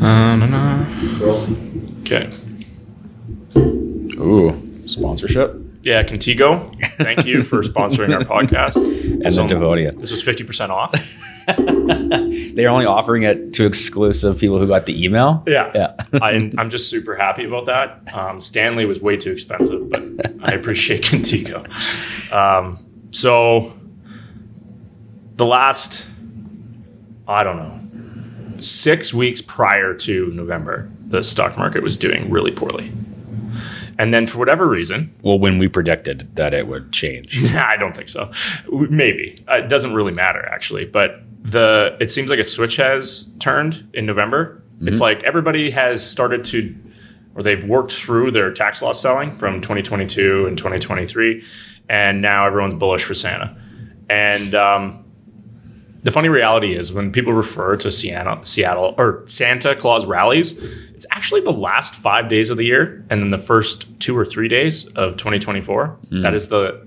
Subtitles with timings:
[0.00, 1.46] Uh, no, no.
[2.02, 2.30] Okay.
[4.18, 5.56] Ooh, sponsorship.
[5.82, 6.72] Yeah, Contigo.
[6.96, 8.76] Thank you for sponsoring our podcast.
[9.22, 9.96] And So, the Devotia.
[10.00, 10.92] This was fifty percent off.
[11.46, 15.44] They're only offering it to exclusive people who got the email.
[15.46, 15.94] Yeah, Yeah.
[16.20, 18.12] I, I'm just super happy about that.
[18.16, 20.02] Um, Stanley was way too expensive, but
[20.42, 21.68] I appreciate Contigo.
[22.32, 23.74] Um, so
[25.36, 26.04] the last,
[27.28, 27.80] I don't know,
[28.62, 32.92] six weeks prior to November, the stock market was doing really poorly.
[33.98, 37.44] And then for whatever reason, Well, when we predicted that it would change.
[37.54, 38.30] I don't think so.
[38.70, 43.26] Maybe Uh, it doesn't really matter actually, but the it seems like a switch has
[43.38, 44.62] turned in November.
[44.84, 46.74] It's like everybody has started to,
[47.36, 51.44] or they've worked through their tax loss selling from 2022 and 2023,
[51.88, 53.56] and now everyone's bullish for Santa.
[54.10, 55.01] And um,
[56.02, 60.52] the funny reality is when people refer to Seattle, Seattle or Santa Claus rallies,
[60.94, 64.24] it's actually the last five days of the year, and then the first two or
[64.24, 65.96] three days of 2024.
[66.22, 66.86] That is the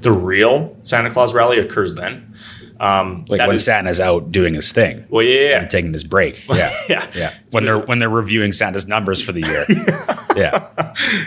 [0.00, 2.34] the real Santa Claus rally occurs then.
[2.80, 6.46] Um, Like when is- Santa's out doing his thing well, yeah, yeah, taking his break.
[6.54, 6.72] Yeah.
[6.88, 7.10] Yeah.
[7.14, 7.34] Yeah.
[7.50, 9.66] When they're when they're reviewing Santa's numbers for the year.
[10.36, 10.68] yeah.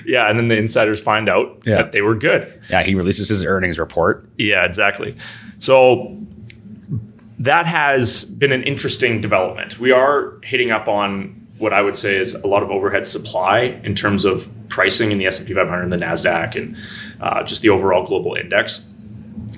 [0.06, 1.78] yeah, and then the insiders find out Yeah.
[1.78, 2.62] that they were good.
[2.70, 2.84] Yeah.
[2.84, 4.30] He releases his earnings report.
[4.38, 5.18] Yeah, exactly.
[5.60, 6.18] So
[7.42, 9.80] that has been an interesting development.
[9.80, 13.82] We are hitting up on what I would say is a lot of overhead supply
[13.84, 16.78] in terms of pricing in the S&P 500 and the Nasdaq and
[17.20, 18.84] uh, just the overall global index.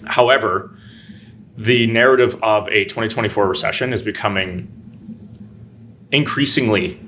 [0.06, 0.78] However,
[1.58, 4.72] the narrative of a 2024 recession is becoming
[6.12, 7.02] increasingly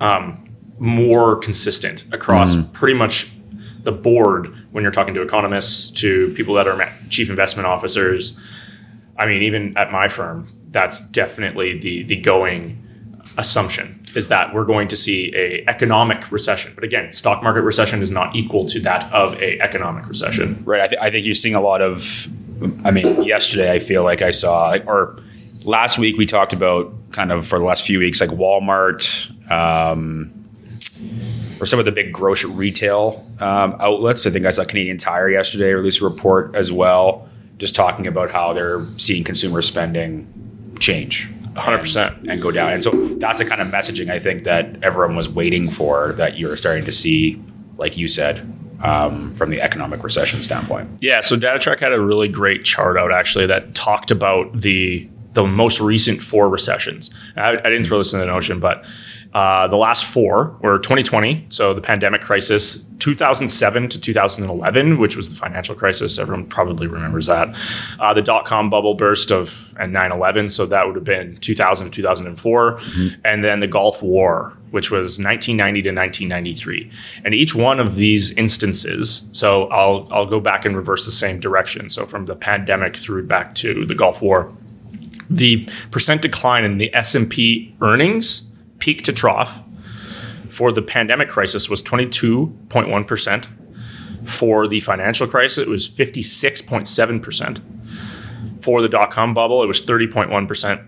[0.00, 3.30] um, more consistent across pretty much
[3.82, 8.38] the board when you're talking to economists, to people that are chief investment officers.
[9.18, 12.84] I mean, even at my firm, that's definitely the the going
[13.36, 16.72] assumption is that we're going to see a economic recession.
[16.74, 20.62] But again, stock market recession is not equal to that of a economic recession.
[20.64, 20.80] Right.
[20.80, 22.28] I, th- I think you're seeing a lot of.
[22.84, 25.20] I mean, yesterday I feel like I saw, or
[25.64, 30.32] last week we talked about kind of for the last few weeks, like Walmart, um,
[31.60, 34.26] or some of the big grocery retail um, outlets.
[34.26, 37.28] I think I saw Canadian Tire yesterday release a report as well,
[37.58, 40.26] just talking about how they're seeing consumer spending
[40.80, 41.28] change.
[41.56, 42.18] 100%.
[42.20, 42.72] and- and go down.
[42.72, 46.38] And so that's the kind of messaging I think that everyone was waiting for that
[46.38, 47.42] you're starting to see,
[47.76, 48.46] like you said,
[48.82, 50.88] um, from the economic recession standpoint.
[51.00, 55.44] Yeah, so DataTrek had a really great chart out actually that talked about the the
[55.46, 57.10] most recent four recessions.
[57.36, 58.84] I, I didn't throw this in the notion, but
[59.34, 65.28] uh, the last four were 2020, so the pandemic crisis, 2007 to 2011, which was
[65.28, 66.18] the financial crisis.
[66.18, 67.54] Everyone probably remembers that.
[68.00, 71.36] Uh, the dot com bubble burst of and 9 11, so that would have been
[71.36, 72.80] 2000 to 2004.
[73.24, 76.90] And then the Gulf War, which was 1990 to 1993.
[77.24, 81.38] And each one of these instances, so I'll, I'll go back and reverse the same
[81.38, 81.90] direction.
[81.90, 84.52] So from the pandemic through back to the Gulf War,
[85.30, 88.47] the percent decline in the S&P earnings
[88.78, 89.58] peak to trough
[90.58, 93.46] for the pandemic crisis was 22.1%.
[94.24, 97.60] For the financial crisis, it was 56.7%.
[98.62, 100.84] For the dot com bubble, it was 30.1%.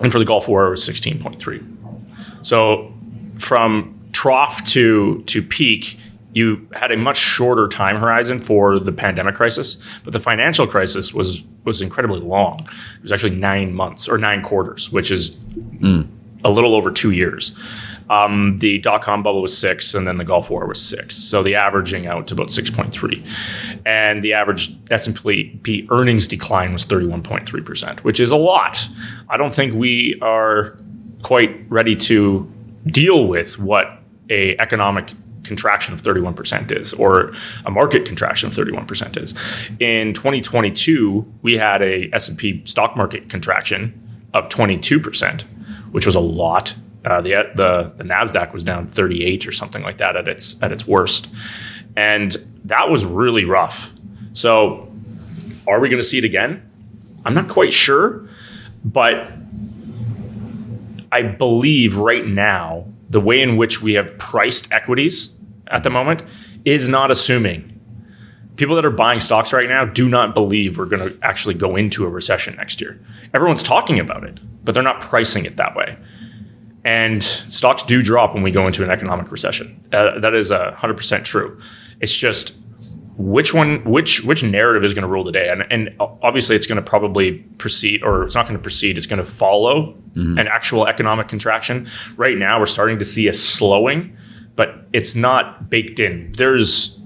[0.00, 2.46] And for the Gulf War, it was 16.3.
[2.46, 2.94] So
[3.38, 5.98] from trough to to peak,
[6.32, 11.12] you had a much shorter time horizon for the pandemic crisis, but the financial crisis
[11.12, 12.56] was was incredibly long.
[12.96, 15.34] It was actually nine months or nine quarters, which is
[15.80, 16.02] hmm.
[16.44, 17.52] A little over two years.
[18.10, 21.16] Um, the dot com bubble was six, and then the Gulf War was six.
[21.16, 23.24] So the averaging out to about six point three,
[23.86, 25.18] and the average S and
[25.62, 28.86] P earnings decline was thirty one point three percent, which is a lot.
[29.30, 30.76] I don't think we are
[31.22, 32.50] quite ready to
[32.86, 35.12] deal with what a economic
[35.44, 37.32] contraction of 31% is or
[37.66, 39.34] a market contraction of 31% is.
[39.80, 43.98] In 2022, we had a S&P stock market contraction
[44.34, 45.44] of 22%,
[45.92, 46.74] which was a lot.
[47.04, 50.72] Uh, the, the the Nasdaq was down 38 or something like that at its at
[50.72, 51.28] its worst.
[51.96, 53.92] And that was really rough.
[54.32, 54.92] So,
[55.66, 56.68] are we going to see it again?
[57.24, 58.28] I'm not quite sure,
[58.84, 59.32] but
[61.12, 65.30] I believe right now the way in which we have priced equities
[65.68, 66.22] at the moment
[66.64, 67.68] is not assuming
[68.56, 71.76] people that are buying stocks right now do not believe we're going to actually go
[71.76, 72.98] into a recession next year.
[73.34, 75.96] Everyone's talking about it, but they're not pricing it that way.
[76.84, 79.82] And stocks do drop when we go into an economic recession.
[79.92, 81.60] Uh, that is uh, 100% true.
[82.00, 82.54] It's just
[83.16, 86.76] which one which which narrative is going to rule today and, and obviously it's going
[86.76, 90.38] to probably proceed or it's not going to proceed it's going to follow mm-hmm.
[90.38, 91.86] an actual economic contraction
[92.16, 94.16] right now we're starting to see a slowing
[94.56, 96.98] but it's not baked in there's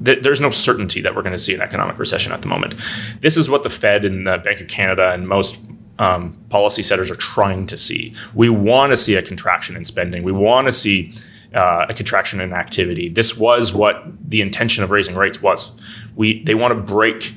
[0.00, 2.74] there's no certainty that we're going to see an economic recession at the moment
[3.22, 5.58] this is what the fed and the bank of canada and most
[5.98, 10.22] um, policy setters are trying to see we want to see a contraction in spending
[10.22, 11.12] we want to see
[11.54, 13.08] uh, a contraction in activity.
[13.08, 15.72] This was what the intention of raising rates was.
[16.14, 17.34] We they want to break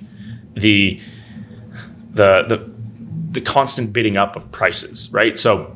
[0.53, 0.99] the
[2.11, 2.71] the the
[3.31, 5.39] the constant bidding up of prices, right?
[5.39, 5.75] So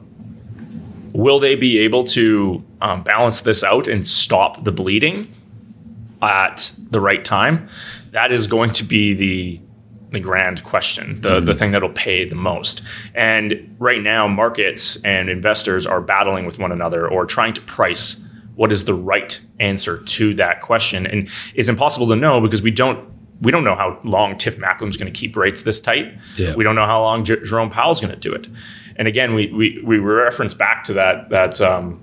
[1.14, 5.32] will they be able to um, balance this out and stop the bleeding
[6.22, 7.70] at the right time?
[8.12, 9.62] That is going to be the
[10.12, 11.46] the grand question, the, mm-hmm.
[11.46, 12.82] the thing that'll pay the most.
[13.14, 18.22] And right now, markets and investors are battling with one another or trying to price
[18.56, 21.06] what is the right answer to that question.
[21.06, 24.96] And it's impossible to know because we don't we don't know how long Tiff Macklem's
[24.96, 26.18] going to keep rates this tight.
[26.38, 26.56] Yeah.
[26.56, 28.48] We don't know how long J- Jerome Powell's going to do it.
[28.96, 32.02] And again, we we we reference back to that that um,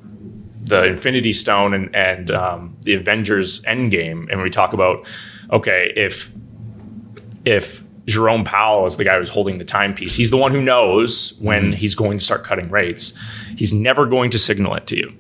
[0.63, 5.07] the Infinity Stone and and um, the Avengers Endgame, and we talk about
[5.51, 6.31] okay if
[7.45, 10.15] if Jerome Powell is the guy who's holding the timepiece.
[10.15, 11.73] He's the one who knows when mm-hmm.
[11.73, 13.13] he's going to start cutting rates.
[13.57, 15.13] He's never going to signal it to you.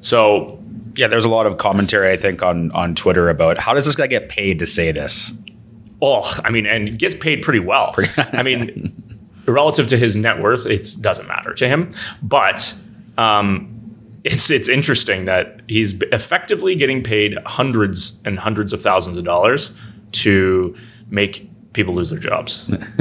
[0.00, 0.62] So
[0.96, 3.94] yeah, there's a lot of commentary I think on on Twitter about how does this
[3.94, 5.32] guy get paid to say this?
[6.00, 7.94] Well, I mean, and gets paid pretty well.
[8.16, 11.92] I mean, relative to his net worth, it doesn't matter to him.
[12.22, 12.74] But
[13.18, 13.72] um,
[14.24, 19.72] it's it's interesting that he's effectively getting paid hundreds and hundreds of thousands of dollars
[20.12, 20.76] to
[21.08, 22.64] make people lose their jobs.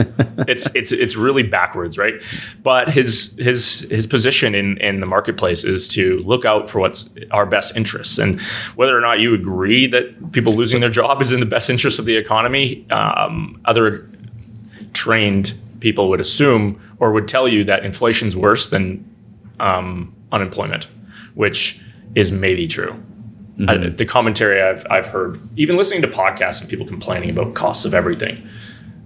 [0.48, 2.22] it's it's it's really backwards, right?
[2.62, 7.10] But his his his position in in the marketplace is to look out for what's
[7.32, 8.40] our best interests, and
[8.76, 11.98] whether or not you agree that people losing their job is in the best interest
[11.98, 14.08] of the economy, um, other
[14.94, 19.04] trained people would assume or would tell you that inflation's worse than
[19.60, 20.88] um, unemployment,
[21.34, 21.80] which
[22.14, 22.96] is maybe true.
[23.58, 23.70] Mm-hmm.
[23.70, 27.86] Uh, the commentary I've, I've heard, even listening to podcasts and people complaining about costs
[27.86, 28.48] of everything,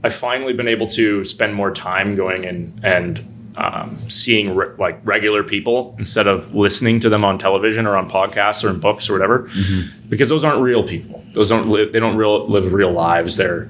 [0.04, 5.00] I've finally been able to spend more time going and and um, seeing re- like
[5.04, 9.10] regular people instead of listening to them on television or on podcasts or in books
[9.10, 10.10] or whatever, mm-hmm.
[10.10, 11.24] because those aren't real people.
[11.34, 11.92] Those don't live.
[11.92, 13.38] They don't real, live real lives.
[13.38, 13.70] They're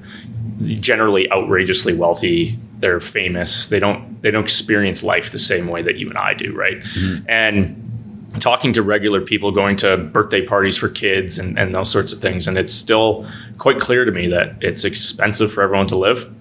[0.62, 2.58] generally outrageously wealthy.
[2.78, 3.66] They're famous.
[3.66, 4.22] They don't.
[4.22, 6.78] They don't experience life the same way that you and I do, right?
[6.80, 7.24] Mm-hmm.
[7.28, 7.89] And
[8.38, 12.20] talking to regular people, going to birthday parties for kids and, and those sorts of
[12.20, 12.46] things.
[12.46, 13.26] And it's still
[13.58, 16.32] quite clear to me that it's expensive for everyone to live.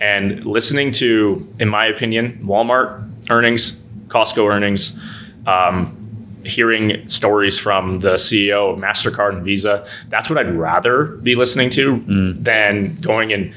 [0.00, 3.72] And listening to, in my opinion, Walmart earnings,
[4.08, 4.98] Costco earnings,
[5.46, 6.00] um,
[6.44, 11.70] hearing stories from the CEO of MasterCard and Visa, that's what I'd rather be listening
[11.70, 12.42] to mm.
[12.42, 13.54] than going and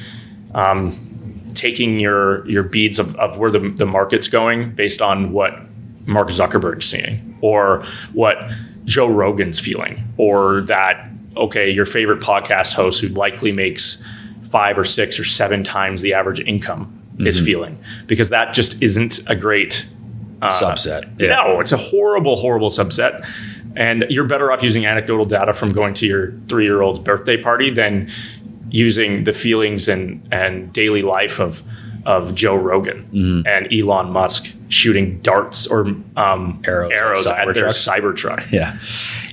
[0.55, 5.66] um, taking your your beads of, of where the, the market's going based on what
[6.07, 8.37] Mark Zuckerberg's seeing or what
[8.85, 14.01] Joe Rogan's feeling or that, okay, your favorite podcast host who likely makes
[14.49, 17.27] five or six or seven times the average income mm-hmm.
[17.27, 17.77] is feeling
[18.07, 19.85] because that just isn't a great
[20.41, 21.19] uh, subset.
[21.19, 21.35] Yeah.
[21.35, 23.27] No, it's a horrible, horrible subset.
[23.75, 27.37] And you're better off using anecdotal data from going to your three year old's birthday
[27.37, 28.09] party than
[28.69, 31.61] using the feelings and, and daily life of
[32.05, 33.47] of Joe Rogan mm-hmm.
[33.47, 38.51] and Elon Musk shooting darts or um, arrows, arrows at, their Cybertruck.
[38.51, 38.77] Yeah,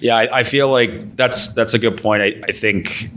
[0.00, 0.16] yeah.
[0.16, 2.22] I, I, feel like that's that's a good point.
[2.22, 3.10] I, I think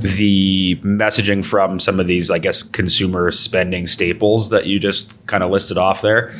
[0.00, 5.42] the messaging from some of these, I guess, consumer spending staples that you just kind
[5.42, 6.34] of listed off there.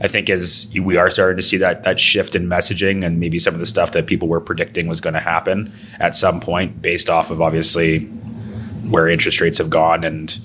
[0.00, 3.38] I think as we are starting to see that that shift in messaging and maybe
[3.38, 6.80] some of the stuff that people were predicting was going to happen at some point
[6.80, 8.04] based off of obviously
[8.90, 10.40] where interest rates have gone and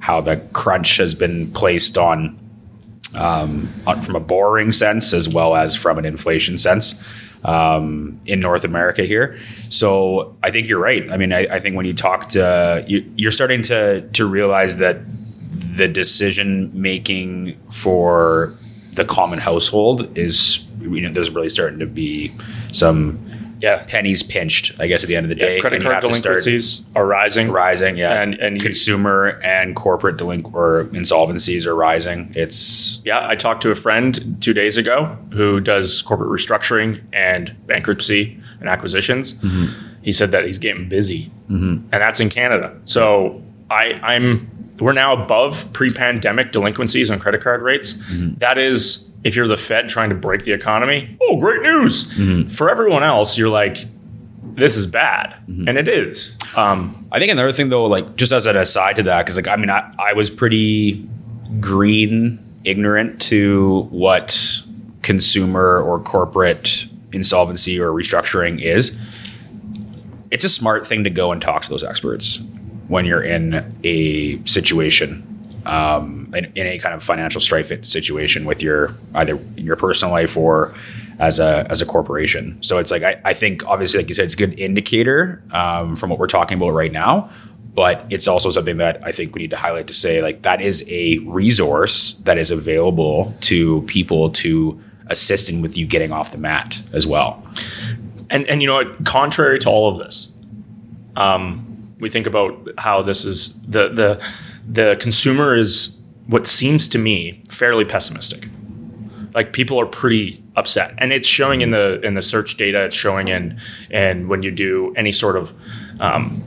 [0.00, 2.38] how the crunch has been placed on,
[3.14, 3.68] um,
[4.02, 6.94] from a borrowing sense as well as from an inflation sense
[7.44, 9.38] um, in North America here.
[9.68, 11.10] So I think you're right.
[11.10, 14.76] I mean, I, I think when you talk to you, you're starting to to realize
[14.76, 15.00] that
[15.76, 18.56] the decision making for
[18.92, 22.34] the common household is you know there's really starting to be
[22.72, 23.18] some
[23.66, 23.84] yeah.
[23.84, 25.60] pennies pinched, I guess, at the end of the day.
[25.60, 27.50] Credit card delinquencies are rising.
[27.50, 28.22] Rising, yeah.
[28.22, 32.32] And, and consumer you, and corporate delinqu- or insolvencies are rising.
[32.34, 33.00] It's.
[33.04, 38.40] Yeah, I talked to a friend two days ago who does corporate restructuring and bankruptcy
[38.60, 39.34] and acquisitions.
[39.34, 40.02] Mm-hmm.
[40.02, 41.88] He said that he's getting busy, mm-hmm.
[41.90, 42.78] and that's in Canada.
[42.84, 44.52] So I, I'm.
[44.78, 47.94] We're now above pre-pandemic delinquencies on credit card rates.
[47.94, 48.34] Mm-hmm.
[48.40, 52.04] That is if you're the Fed trying to break the economy, oh, great news.
[52.14, 52.50] Mm-hmm.
[52.50, 53.84] For everyone else, you're like,
[54.54, 55.36] this is bad,
[55.68, 56.38] and it is.
[56.56, 59.48] Um, I think another thing though, like just as an aside to that, because like
[59.48, 61.06] I mean, I, I was pretty
[61.60, 64.62] green ignorant to what
[65.02, 68.96] consumer or corporate insolvency or restructuring is.
[70.30, 72.40] It's a smart thing to go and talk to those experts
[72.88, 75.25] when you're in a situation,
[75.66, 80.12] um, in, in a kind of financial strife situation with your either in your personal
[80.12, 80.74] life or
[81.18, 82.58] as a as a corporation.
[82.62, 85.96] So it's like I, I think obviously, like you said, it's a good indicator um,
[85.96, 87.30] from what we're talking about right now.
[87.74, 90.62] But it's also something that I think we need to highlight to say like that
[90.62, 96.32] is a resource that is available to people to assist in with you getting off
[96.32, 97.42] the mat as well.
[98.30, 99.04] and and you know what?
[99.04, 100.32] Contrary to all of this,
[101.16, 104.22] um, we think about how this is the the
[104.66, 108.48] the consumer is what seems to me fairly pessimistic.
[109.34, 112.84] Like people are pretty upset, and it's showing in the in the search data.
[112.84, 115.52] It's showing in and when you do any sort of
[116.00, 116.40] um,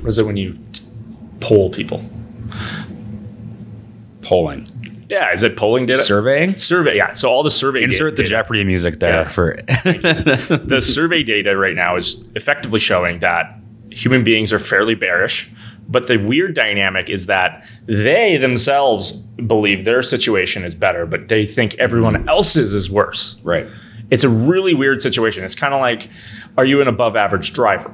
[0.00, 0.84] what is it when you t-
[1.40, 2.02] poll people?
[4.22, 4.66] Polling,
[5.08, 6.02] Yeah, is it polling data?
[6.02, 6.56] surveying.
[6.56, 7.12] Survey, yeah.
[7.12, 9.28] So all the survey Insert the Jeopardy music there Yeah.
[9.28, 13.58] for the survey data right now is effectively showing that
[13.90, 15.50] human beings are fairly bearish.
[15.88, 21.46] But the weird dynamic is that they themselves believe their situation is better, but they
[21.46, 22.28] think everyone mm-hmm.
[22.28, 23.36] else's is worse.
[23.42, 23.66] right.
[24.08, 25.42] It's a really weird situation.
[25.42, 26.08] It's kind of like,
[26.56, 27.92] are you an above average driver?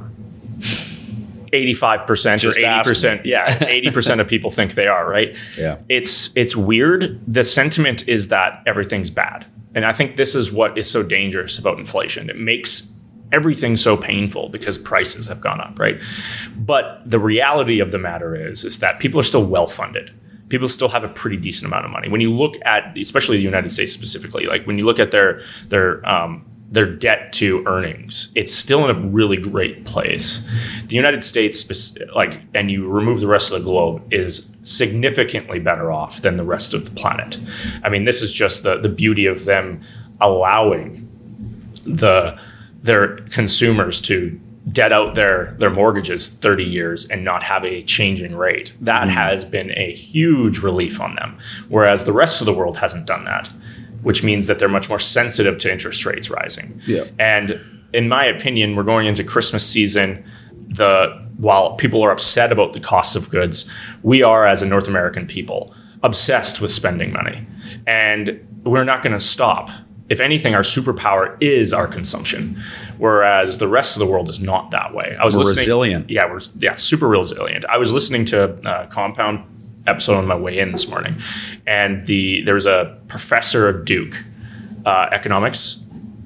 [1.52, 3.24] 85% Just or 80%.
[3.24, 3.30] me.
[3.30, 5.36] Yeah, 80% of people think they are, right?
[5.58, 5.78] Yeah.
[5.88, 7.20] It's it's weird.
[7.26, 9.46] The sentiment is that everything's bad.
[9.74, 12.28] And I think this is what is so dangerous about inflation.
[12.28, 12.88] It makes
[13.32, 16.02] everything so painful because prices have gone up, right?
[16.56, 20.10] But the reality of the matter is is that people are still well funded.
[20.50, 22.10] People still have a pretty decent amount of money.
[22.10, 25.40] When you look at, especially the United States specifically, like when you look at their
[25.68, 30.40] their um, their debt to earnings, it's still in a really great place.
[30.86, 35.92] The United States, like, and you remove the rest of the globe, is significantly better
[35.92, 37.38] off than the rest of the planet.
[37.84, 39.82] I mean, this is just the the beauty of them
[40.20, 41.08] allowing
[41.84, 42.38] the
[42.82, 48.34] their consumers to debt out their their mortgages 30 years and not have a changing
[48.34, 49.10] rate that mm.
[49.10, 51.36] has been a huge relief on them
[51.68, 53.50] whereas the rest of the world hasn't done that
[54.02, 57.04] which means that they're much more sensitive to interest rates rising Yeah.
[57.18, 57.60] and
[57.92, 60.24] in my opinion we're going into christmas season
[60.68, 63.68] the while people are upset about the cost of goods
[64.02, 67.46] we are as a north american people obsessed with spending money
[67.86, 69.70] and we're not going to stop
[70.08, 72.62] if anything, our superpower is our consumption,
[72.98, 75.16] whereas the rest of the world is not that way.
[75.18, 76.10] I was resilient.
[76.10, 77.64] Yeah, we're yeah super resilient.
[77.66, 79.42] I was listening to a Compound
[79.86, 81.20] episode on my way in this morning,
[81.66, 84.22] and the there was a professor of Duke
[84.86, 85.78] uh, economics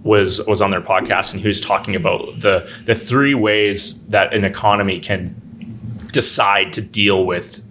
[0.02, 4.32] was was on their podcast, and he was talking about the the three ways that
[4.32, 5.34] an economy can
[6.12, 7.62] decide to deal with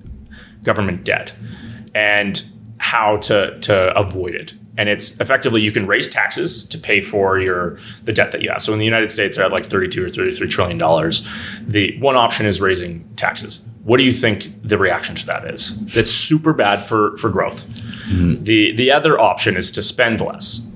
[0.63, 1.33] government debt
[1.93, 2.43] and
[2.77, 4.53] how to to avoid it.
[4.77, 8.50] And it's effectively you can raise taxes to pay for your the debt that you
[8.50, 8.62] have.
[8.62, 11.27] So in the United States, they're at like 32 or 33 trillion dollars.
[11.62, 13.63] The one option is raising taxes.
[13.84, 15.77] What do you think the reaction to that is?
[15.94, 17.62] That's super bad for for growth.
[18.05, 18.44] Hmm.
[18.44, 20.67] The the other option is to spend less.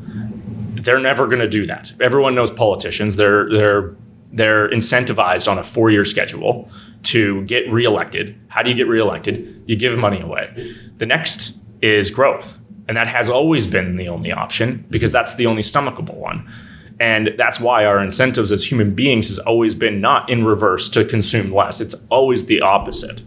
[0.76, 1.92] They're never going to do that.
[2.00, 3.16] Everyone knows politicians.
[3.16, 3.96] They're they're
[4.32, 6.70] they're incentivized on a four year schedule
[7.04, 8.40] to get reelected.
[8.48, 9.64] How do you get reelected?
[9.66, 10.76] You give money away.
[10.98, 12.59] The next is growth.
[12.90, 16.52] And that has always been the only option because that's the only stomachable one.
[17.00, 21.06] And that's why our incentives as human beings has always been not in reverse to
[21.06, 21.80] consume less.
[21.82, 23.22] It's always the opposite.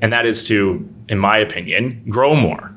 [0.00, 2.76] And that is to, in my opinion, grow more.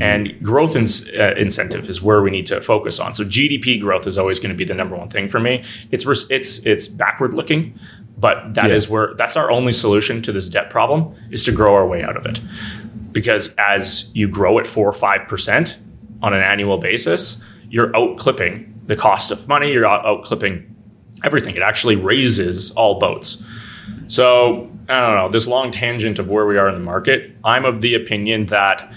[0.00, 0.84] And growth in,
[1.18, 3.14] uh, incentive is where we need to focus on.
[3.14, 5.64] So GDP growth is always going to be the number one thing for me.
[5.90, 7.78] It's res- it's it's backward looking,
[8.18, 8.92] but that is Yeah.
[8.92, 12.16] where that's our only solution to this debt problem is to grow our way out
[12.16, 12.40] of it.
[13.12, 15.78] Because as you grow at four or five percent
[16.22, 17.36] on an annual basis,
[17.68, 19.72] you're out clipping the cost of money.
[19.72, 20.74] You're out, clipping
[21.24, 21.54] everything.
[21.54, 23.42] It actually raises all boats.
[24.08, 27.32] So I don't know this long tangent of where we are in the market.
[27.44, 28.92] I'm of the opinion that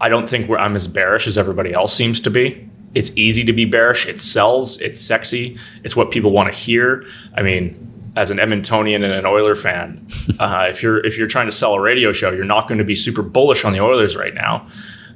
[0.00, 2.68] I don't think I'm as bearish as everybody else seems to be.
[2.94, 4.06] It's easy to be bearish.
[4.06, 4.78] It sells.
[4.80, 5.58] It's sexy.
[5.84, 7.04] It's what people want to hear.
[7.36, 10.06] I mean, as an Edmontonian and an Oiler fan,
[10.38, 12.84] uh, if you're if you're trying to sell a radio show, you're not going to
[12.84, 14.66] be super bullish on the Oilers right now.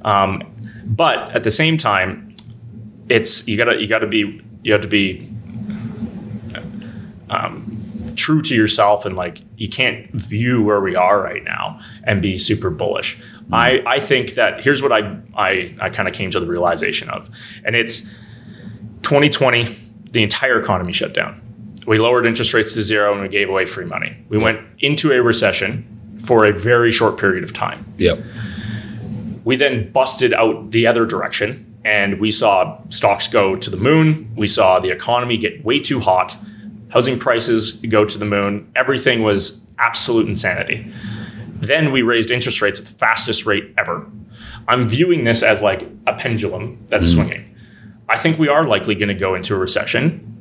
[0.03, 0.43] Um,
[0.85, 2.35] but at the same time,
[3.09, 5.29] it's you gotta you gotta be you have to be
[7.29, 7.75] um,
[8.15, 12.37] true to yourself and like you can't view where we are right now and be
[12.37, 13.19] super bullish.
[13.51, 17.09] I, I think that here's what I I, I kind of came to the realization
[17.09, 17.29] of,
[17.63, 18.01] and it's
[19.03, 19.77] 2020,
[20.11, 21.41] the entire economy shut down.
[21.85, 24.17] We lowered interest rates to zero and we gave away free money.
[24.29, 27.93] We went into a recession for a very short period of time.
[27.97, 28.19] Yep.
[29.43, 34.33] We then busted out the other direction and we saw stocks go to the moon.
[34.35, 36.35] We saw the economy get way too hot,
[36.89, 38.71] housing prices go to the moon.
[38.75, 40.91] Everything was absolute insanity.
[41.57, 44.09] Then we raised interest rates at the fastest rate ever.
[44.67, 47.13] I'm viewing this as like a pendulum that's mm.
[47.13, 47.55] swinging.
[48.09, 50.34] I think we are likely going to go into a recession,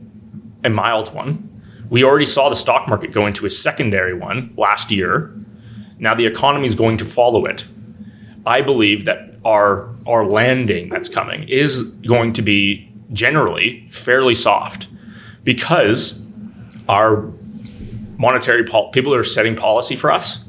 [0.65, 1.51] a mild one.
[1.91, 5.33] We already saw the stock market go into a secondary one last year.
[5.99, 7.65] Now the economy is going to follow it.
[8.47, 14.89] I believe that our our landing that's coming is going to be generally fairly soft
[15.45, 16.21] because
[16.89, 17.31] our
[18.19, 20.41] monetary pol- people that are setting policy for us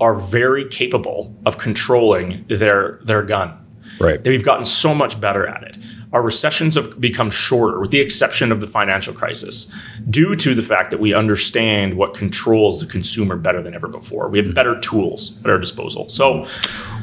[0.00, 3.58] are very capable of controlling their their gun.
[4.00, 4.22] Right.
[4.24, 5.76] We've gotten so much better at it.
[6.12, 9.66] Our recessions have become shorter, with the exception of the financial crisis,
[10.10, 14.28] due to the fact that we understand what controls the consumer better than ever before.
[14.28, 14.54] We have mm-hmm.
[14.54, 16.08] better tools at our disposal.
[16.10, 16.46] So,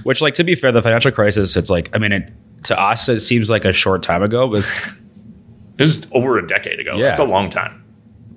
[0.03, 2.31] Which, like, to be fair, the financial crisis, it's like, I mean, it,
[2.65, 4.63] to us, it seems like a short time ago, but
[5.77, 6.95] this is over a decade ago.
[6.95, 7.05] Yeah.
[7.05, 7.83] That's a long time.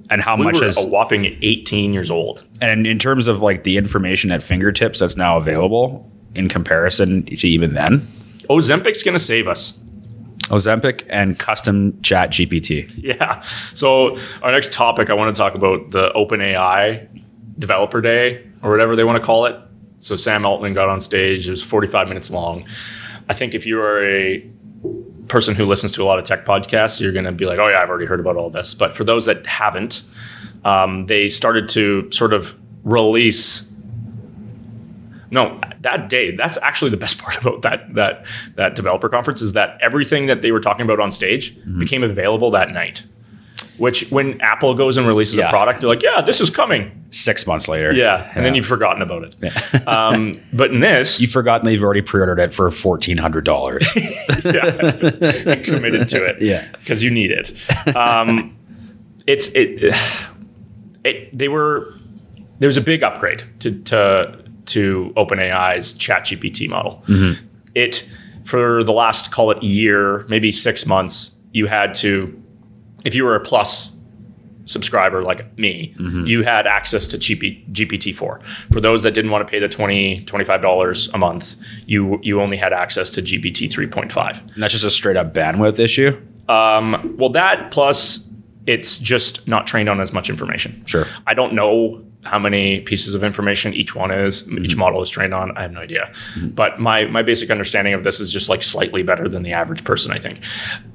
[0.08, 2.46] and how We much were is, a whopping 18 years old.
[2.60, 7.46] and in terms of like the information at fingertips that's now available in comparison to
[7.46, 8.06] even then,
[8.48, 9.74] Ozempic's going to save us.
[10.52, 12.90] Ozempic and custom chat GPT.
[12.96, 13.42] Yeah.
[13.74, 17.08] So our next topic, I want to talk about the OpenAI
[17.58, 19.56] Developer Day or whatever they want to call it.
[19.98, 21.48] So Sam Altman got on stage.
[21.48, 22.64] It was 45 minutes long.
[23.28, 24.48] I think if you are a
[25.28, 27.68] person who listens to a lot of tech podcasts, you're going to be like, "Oh
[27.68, 30.02] yeah, I've already heard about all this." But for those that haven't,
[30.64, 32.54] um, they started to sort of
[32.84, 33.68] release.
[35.32, 36.36] No, that day.
[36.36, 40.42] That's actually the best part about that that that developer conference is that everything that
[40.42, 43.02] they were talking about on stage became available that night.
[43.78, 45.46] Which, when Apple goes and releases Yeah.
[45.48, 47.92] a product, they're like, "Yeah, this is coming." Six months later.
[47.92, 49.34] Yeah, and then you've forgotten about it.
[49.88, 53.80] um, but in this, You've forgotten that you've already pre ordered it for $1,400.
[54.44, 56.42] yeah, you committed to it.
[56.42, 56.68] Yeah.
[56.78, 57.52] because you need it.
[57.96, 58.56] Um,
[59.26, 59.94] it's it,
[61.04, 61.36] it.
[61.36, 61.94] They were
[62.58, 67.02] there's a big upgrade to to to OpenAI's ChatGPT model.
[67.74, 68.04] It
[68.44, 72.40] for the last call it year, maybe six months, you had to
[73.04, 73.90] if you were a plus
[74.66, 75.92] subscriber like me,
[76.24, 78.42] you had access to GPT-4.
[78.72, 82.56] For those that didn't want to pay the 20 $25 a month, you you only
[82.56, 84.54] had access to GPT 3.5.
[84.54, 86.20] and that's just a straight up bandwidth issue.
[86.48, 88.28] Um, well, that plus
[88.66, 90.84] it's just not trained on as much information.
[90.86, 91.06] Sure.
[91.26, 95.34] I don't know how many pieces of information each one is, each model is trained
[95.34, 95.56] on.
[95.56, 96.12] I have no idea.
[96.40, 99.84] But my my basic understanding of this is just like slightly better than the average
[99.84, 100.40] person, I think.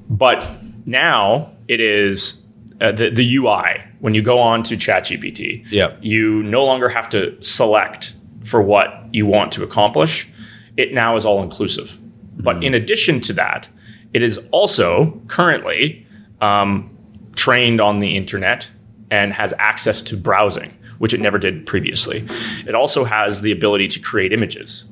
[0.09, 0.47] But
[0.85, 2.41] now it is
[2.79, 5.69] uh, the the UI when you go on to ChatGPT.
[5.69, 5.99] Yep.
[6.01, 8.13] You no longer have to select
[8.45, 10.29] for what you want to accomplish.
[10.77, 11.97] It now is all inclusive.
[12.37, 13.67] But in addition to that,
[14.13, 16.05] it is also currently
[16.39, 16.96] um,
[17.37, 18.69] trained on the internet
[19.09, 22.27] and has access to browsing, which it never did previously.
[22.67, 24.85] It also has the ability to create images.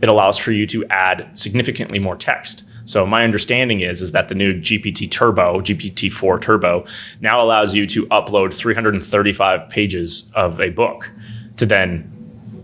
[0.00, 2.62] It allows for you to add significantly more text.
[2.84, 6.86] So my understanding is is that the new GPT Turbo, GPT-4 Turbo,
[7.20, 11.10] now allows you to upload 335 pages of a book
[11.56, 12.14] to then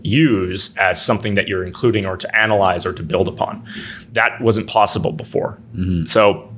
[0.01, 3.67] use as something that you're including or to analyze or to build upon.
[4.13, 5.59] That wasn't possible before.
[5.75, 6.05] Mm-hmm.
[6.05, 6.54] So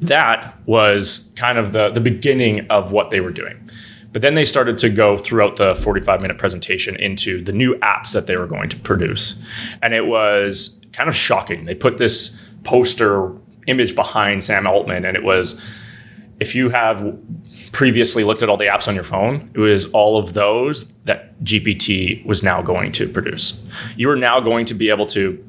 [0.00, 3.68] that was kind of the, the beginning of what they were doing.
[4.12, 8.12] But then they started to go throughout the 45 minute presentation into the new apps
[8.12, 9.36] that they were going to produce.
[9.82, 11.64] And it was kind of shocking.
[11.64, 13.32] They put this poster
[13.66, 15.60] image behind Sam Altman, and it was
[16.40, 17.18] if you have
[17.72, 21.38] previously looked at all the apps on your phone, it was all of those that
[21.42, 23.58] GPT was now going to produce.
[23.96, 25.44] You are now going to be able to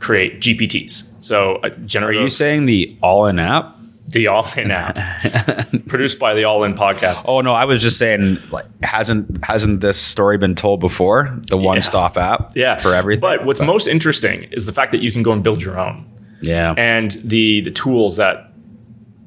[0.00, 1.04] create GPTs.
[1.20, 3.76] So, uh, a Are you saying the all in app?
[4.14, 4.96] The All In app,
[5.86, 7.24] produced by the All In podcast.
[7.26, 11.38] Oh no, I was just saying like hasn't hasn't this story been told before?
[11.48, 13.20] The one stop app Yeah, for everything.
[13.20, 16.06] But what's most interesting is the fact that you can go and build your own,
[16.40, 16.74] yeah.
[16.78, 18.50] and the the tools that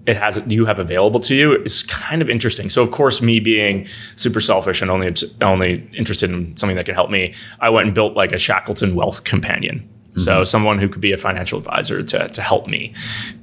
[0.08, 2.69] it has you have available to you is kind of interesting.
[2.69, 6.95] So of course, me being super selfish and only only interested in something that can
[6.95, 9.88] help me, I went and built like a Shackleton Wealth Companion.
[10.17, 12.93] So someone who could be a financial advisor to, to help me.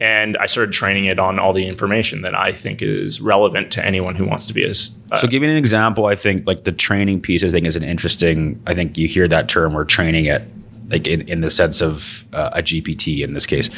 [0.01, 3.85] And I started training it on all the information that I think is relevant to
[3.85, 6.73] anyone who wants to be a, uh, So, me an example, I think like the
[6.73, 8.61] training piece, I think is an interesting.
[8.67, 10.43] I think you hear that term, we're training it,
[10.89, 13.69] like in, in the sense of uh, a GPT in this case.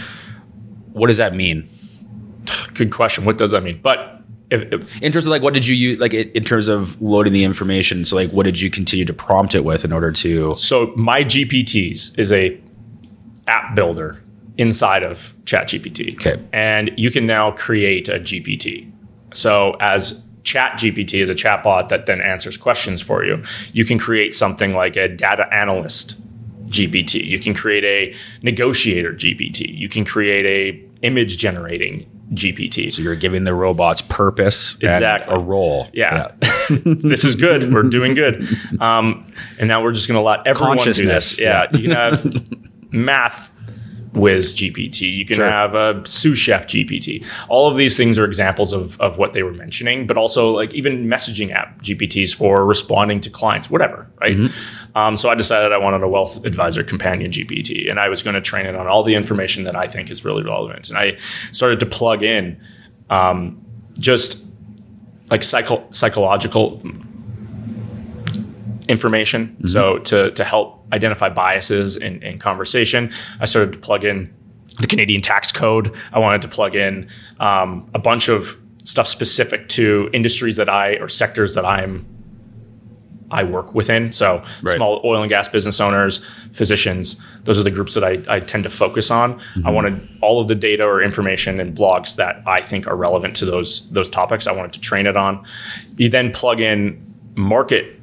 [0.92, 1.68] What does that mean?
[2.74, 3.24] Good question.
[3.24, 3.80] What does that mean?
[3.82, 4.16] But
[4.50, 7.32] if, if, in terms of like what did you use like in terms of loading
[7.32, 10.54] the information so like what did you continue to prompt it with in order to
[10.54, 12.56] so my gpts is a
[13.46, 14.22] app builder
[14.59, 16.42] inside of chatgpt Okay.
[16.52, 18.90] and you can now create a gpt
[19.35, 23.42] so as ChatGPT is a chatbot that then answers questions for you.
[23.72, 26.14] You can create something like a data analyst
[26.68, 27.24] GPT.
[27.26, 29.76] You can create a negotiator GPT.
[29.76, 32.92] You can create a image generating GPT.
[32.92, 35.35] so you're giving the robots purpose and Exactly.
[35.35, 36.30] a role Yeah,
[36.70, 37.74] this is good.
[37.74, 38.46] We're doing good.
[38.80, 39.24] Um,
[39.59, 41.40] and now we're just going to let everyone Consciousness, do this.
[41.40, 42.22] Yeah, you can have
[42.90, 43.51] math
[44.12, 45.03] whiz GPT.
[45.12, 45.51] You can Sure.
[45.51, 47.22] have a sous chef GPT.
[47.51, 50.72] All of these things are examples of, of what they were mentioning, but also like
[50.72, 54.51] even messaging app GPTs for responding to clients, whatever, right?
[54.94, 58.33] Um, so I decided I wanted a wealth advisor companion GPT, and I was going
[58.35, 60.88] to train it on all the information that I think is really relevant.
[60.88, 61.18] And I
[61.53, 62.59] started to plug in
[63.11, 63.62] um,
[63.99, 64.42] just
[65.31, 66.83] like psycho- psychological
[68.88, 69.57] information.
[69.68, 74.33] So to to help identify biases in, in conversation, I started to plug in
[74.81, 75.94] the Canadian tax code.
[76.12, 77.09] I wanted to plug in
[77.40, 82.07] um, a bunch of stuff specific to industries that I or sectors that I'm
[83.29, 84.12] I work within.
[84.12, 84.77] So Right.
[84.77, 86.20] small oil and gas business owners,
[86.53, 89.40] physicians, those are the groups that I, I tend to focus on.
[89.64, 93.35] I wanted all of the data or information and blogs that I think are relevant
[93.37, 94.46] to those those topics.
[94.46, 95.44] I wanted to train it on.
[95.96, 97.03] You then plug in
[97.35, 98.01] market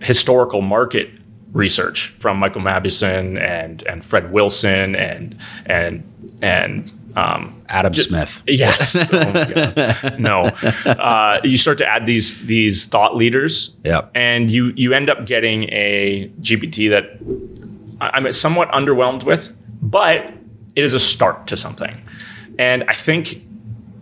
[0.00, 1.10] historical market
[1.52, 6.02] research from Michael Mauboussin and and Fred Wilson and and
[6.42, 8.94] and um, adam Just- smith Yes.
[9.12, 10.16] Oh.
[10.18, 10.44] No.
[10.84, 14.10] Uh, you start to add these these thought leaders, Yep.
[14.14, 17.18] and you you end up getting a GPT that
[18.00, 20.26] I'm somewhat underwhelmed with, but
[20.74, 22.02] it is a start to something.
[22.58, 23.42] And I think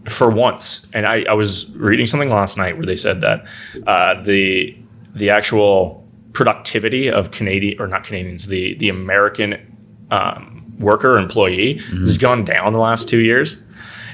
[0.09, 3.45] for once, and I, I was reading something last night where they said that
[3.87, 4.77] uh, the
[5.15, 6.04] the actual
[6.35, 9.77] productivity of Canadian or not Canadians, the the American
[10.11, 13.57] um, worker employee has gone down the last two years,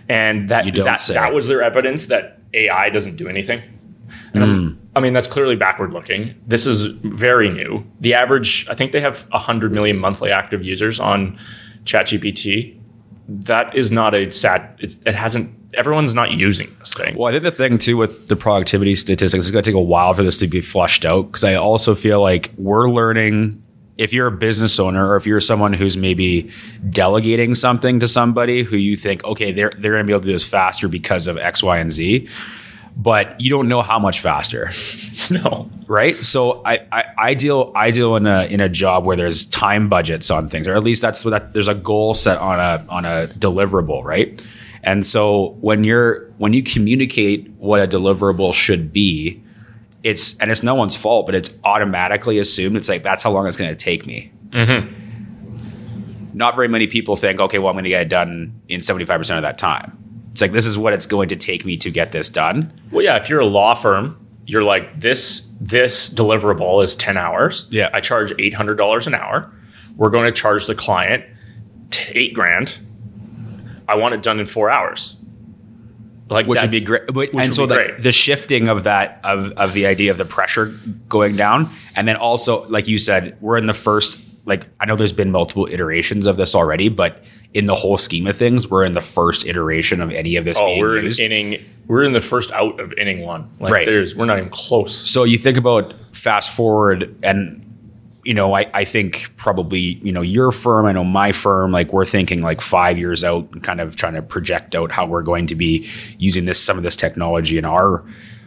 [0.08, 0.64] and that
[1.10, 1.14] Mm-hmm.
[1.14, 3.62] That, that was their evidence that AI doesn't do anything.
[4.34, 4.76] Mm.
[4.94, 6.34] I mean, that's clearly backward looking.
[6.46, 7.84] This is very new.
[8.00, 11.38] The average, I think they have 100 million monthly active users on
[11.84, 12.79] ChatGPT.
[13.32, 17.16] That is not a sad, it hasn't, everyone's not using this thing.
[17.16, 19.80] Well, I think the thing too with the productivity statistics is going to take a
[19.80, 23.62] while for this to be flushed out because I also feel like we're learning.
[23.98, 26.50] If you're a business owner or if you're someone who's maybe
[26.88, 30.26] delegating something to somebody who you think, okay, they're they're going to be able to
[30.26, 32.26] do this faster because of X, Y, and Z,
[32.96, 34.70] but you don't know how much faster,
[35.30, 35.70] No.
[35.86, 36.22] right?
[36.22, 39.88] So I, I, I deal I deal in a in a job where there's time
[39.88, 42.84] budgets on things, or at least that's what that, there's a goal set on a
[42.88, 44.42] on a deliverable, right?
[44.82, 49.42] And so when you're when you communicate what a deliverable should be,
[50.02, 52.76] it's and it's no one's fault, but it's automatically assumed.
[52.76, 54.32] It's like that's how long it's going to take me.
[54.50, 54.96] Mm-hmm.
[56.32, 59.20] Not very many people think, okay, well, I'm going to get it done in 75
[59.20, 59.96] percent of that time.
[60.32, 62.72] It's like this is what it's going to take me to get this done.
[62.90, 67.66] Well, yeah, if you're a law firm, you're like, this, this deliverable is 10 hours.
[67.70, 67.90] Yeah.
[67.92, 69.52] I charge $800 an hour.
[69.96, 71.24] We're going to charge the client
[71.90, 72.78] t- eight grand.
[73.88, 75.16] I want it done in four hours.
[76.28, 77.12] Like which would be great.
[77.12, 78.02] Which and would so be the, great.
[78.02, 80.66] the shifting of that of of the idea of the pressure
[81.08, 84.18] going down, and then also, like you said, we're in the first.
[84.46, 87.22] Like I know there's been multiple iterations of this already, but
[87.54, 90.56] in the whole scheme of things, we're in the first iteration of any of this
[90.58, 91.64] Oh, we're in inning.
[91.86, 93.50] We're in the first out of inning one.
[93.60, 93.86] Like Right.
[93.86, 94.94] there's, we're not even close.
[95.10, 97.66] so you think about fast forward and
[98.24, 101.90] you know I, I think probably you know your firm i know my firm like
[101.94, 105.22] we're thinking like five years out and kind of trying to project out how we're
[105.22, 108.04] going to be using this some of this technology in our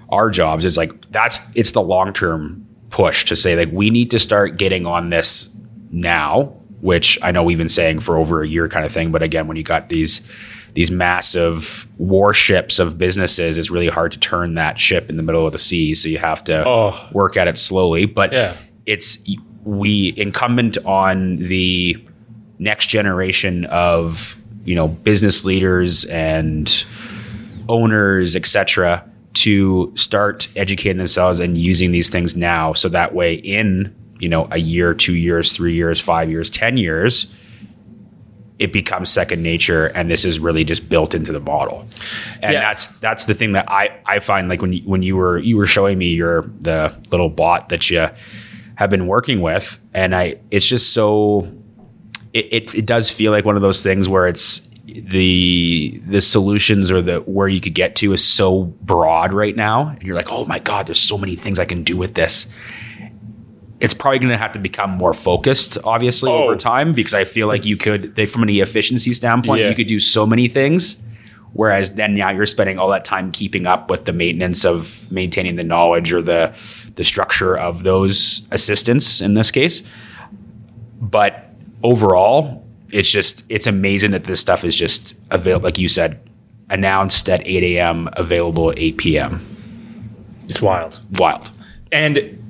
[0.09, 4.11] our jobs is like that's it's the long term push to say like we need
[4.11, 5.49] to start getting on this
[5.93, 9.21] now which i know we've been saying for over a year kind of thing but
[9.23, 10.21] again when you got these
[10.73, 15.45] these massive warships of businesses it's really hard to turn that ship in the middle
[15.45, 17.07] of the sea so you have to Oh.
[17.13, 18.57] work at it slowly but Yeah.
[18.87, 19.17] it's
[19.63, 21.95] we incumbent on the
[22.59, 26.85] next generation of you know business leaders and
[27.69, 33.93] owners etc to start educating themselves and using these things now so that way in
[34.19, 37.27] you know a year two years three years five years ten years
[38.59, 41.85] it becomes second nature and this is really just built into the model.
[42.41, 42.61] And Yeah.
[42.61, 45.57] that's that's the thing that i i find like when you, when you were you
[45.57, 48.07] were showing me your the little bot that you
[48.75, 51.51] have been working with and i it's just so
[52.33, 56.91] it, it, it does feel like one of those things where it's the the solutions
[56.91, 59.89] or the where you could get to is so broad right now.
[59.89, 62.47] And you're like oh my god there's so many things i can do with this
[63.83, 66.43] it's probably going to have to become more focused obviously Oh.
[66.45, 69.69] over time because i feel like you could they, from an efficiency standpoint Yeah.
[69.69, 70.97] you could do so many things
[71.51, 75.55] whereas then now you're spending all that time keeping up with the maintenance of maintaining
[75.57, 76.53] the knowledge or the
[76.95, 79.83] the structure of those assistants in this case
[81.01, 81.49] but
[81.83, 85.65] overall, it's just it's amazing that this stuff is just available.
[85.65, 86.19] Like you said,
[86.69, 89.45] announced at 8 a.m., available at 8 p.m.
[90.47, 91.01] It's wild.
[91.19, 91.51] Wild.
[91.91, 92.41] And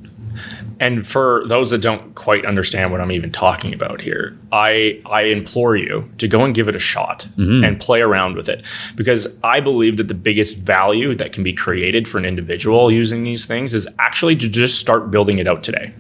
[0.80, 5.24] and for those that don't quite understand what I'm even talking about here, I I
[5.24, 7.64] implore you to go and give it a shot mm-hmm.
[7.64, 11.54] and play around with it because I believe that the biggest value that can be
[11.54, 15.64] created for an individual using these things is actually to just start building it out
[15.64, 15.94] today.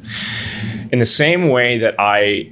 [0.91, 2.51] In the same way that I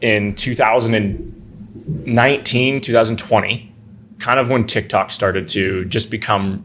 [0.00, 3.74] in 2019, 2020,
[4.18, 6.64] kind of when TikTok started to just become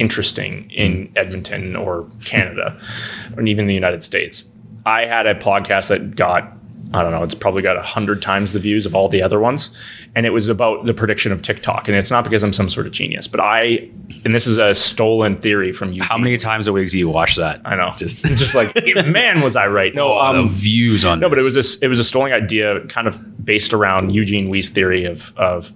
[0.00, 2.80] interesting in Edmonton or Canada
[3.36, 4.44] or even the United States.
[4.86, 6.56] I had a podcast that got
[6.92, 9.38] I don't know, it's probably got a hundred times the views of all the other
[9.38, 9.70] ones.
[10.16, 11.86] And it was about the prediction of TikTok.
[11.86, 13.88] And it's not because I'm some sort of genius, but I
[14.24, 16.02] and this is a stolen theory from you.
[16.02, 17.60] How many times a week do you watch that?
[17.64, 17.92] I know.
[17.96, 18.74] Just Just like
[19.06, 19.94] man was I right.
[19.94, 23.06] No, um, views on no, but it was a it was a stolen idea, kind
[23.06, 25.72] of based around Eugene Wei's theory of of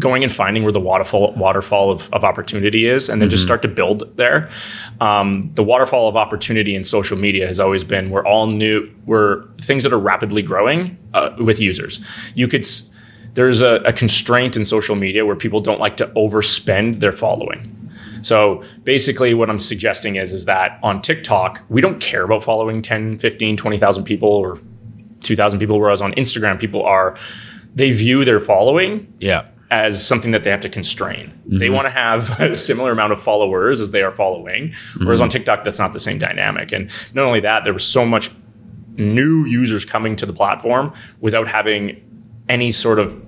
[0.00, 3.62] going and finding where the waterfall waterfall of, of opportunity is, and then just start
[3.62, 4.50] to build there.
[5.00, 9.46] Um, the waterfall of opportunity in social media has always been we're all new, we're
[9.60, 12.00] things that are rapidly growing uh, with users.
[12.34, 12.66] You could.
[13.34, 17.76] There's a, a constraint in social media where people don't like to overspend their following.
[18.22, 22.82] So basically what I'm suggesting is is that on TikTok, we don't care about following
[22.82, 24.58] 10, 15, 20,000 people or
[25.20, 27.16] 2,000 people whereas on Instagram people are
[27.74, 29.46] they view their following yeah.
[29.70, 31.32] As something that they have to constrain.
[31.46, 31.74] They mm-hmm.
[31.74, 34.70] want to have a similar amount of followers as they are following.
[34.70, 35.04] Mm-hmm.
[35.04, 36.72] Whereas on TikTok, that's not the same dynamic.
[36.72, 38.30] And not only that, there was so much
[38.96, 42.02] new users coming to the platform without having
[42.48, 43.24] any sort of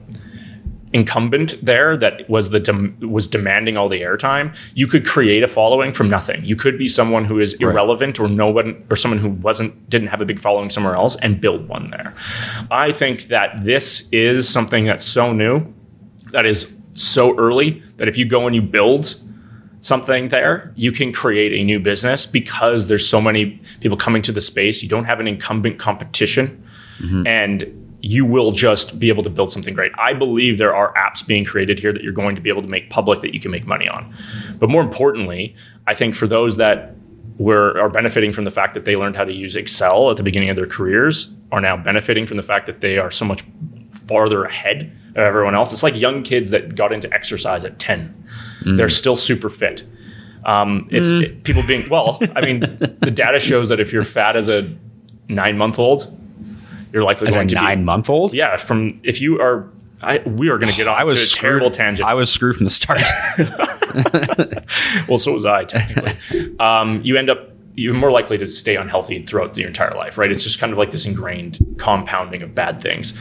[0.92, 5.48] incumbent there that was the dem- was demanding all the airtime you could create a
[5.48, 9.18] following from nothing you could be someone who is irrelevant or no one or someone
[9.18, 12.12] who wasn't didn't have a big following somewhere else and build one there
[12.70, 15.66] i think that this is something that's so new
[16.32, 19.20] that is so early that if you go and you build
[19.80, 24.32] something there, you can create a new business because there's so many people coming to
[24.32, 24.82] the space.
[24.82, 26.64] You don't have an incumbent competition
[27.00, 27.26] mm-hmm.
[27.26, 29.92] and you will just be able to build something great.
[29.96, 32.68] I believe there are apps being created here that you're going to be able to
[32.68, 34.14] make public that you can make money on.
[34.58, 35.54] But more importantly,
[35.86, 36.94] I think for those that
[37.38, 40.22] were are benefiting from the fact that they learned how to use Excel at the
[40.22, 43.42] beginning of their careers are now benefiting from the fact that they are so much
[44.12, 45.72] farther ahead of everyone else.
[45.72, 48.24] It's like young kids that got into exercise at 10.
[48.76, 49.84] They're still super fit.
[50.44, 52.60] Um, it's it- people being, well, I mean,
[53.00, 54.70] the data shows that if you're fat as a
[55.28, 56.14] nine month old,
[56.92, 57.84] you're likely As a going to nine be.
[57.84, 58.34] month old?
[58.34, 59.70] Yeah, from if you are,
[60.02, 62.06] I, we are going to get off I was to a screwed- terrible tangent.
[62.06, 63.00] I was screwed from the start.
[65.08, 66.56] well, so was I technically.
[66.60, 70.30] um, you end up you're more likely to stay unhealthy throughout your entire life, right?
[70.30, 73.14] It's just kind of like this ingrained compounding of bad things.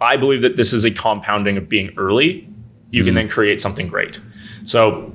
[0.00, 2.48] I believe that this is a compounding of being early.
[2.90, 3.16] You can mm-hmm.
[3.16, 4.20] then create something great.
[4.64, 5.12] So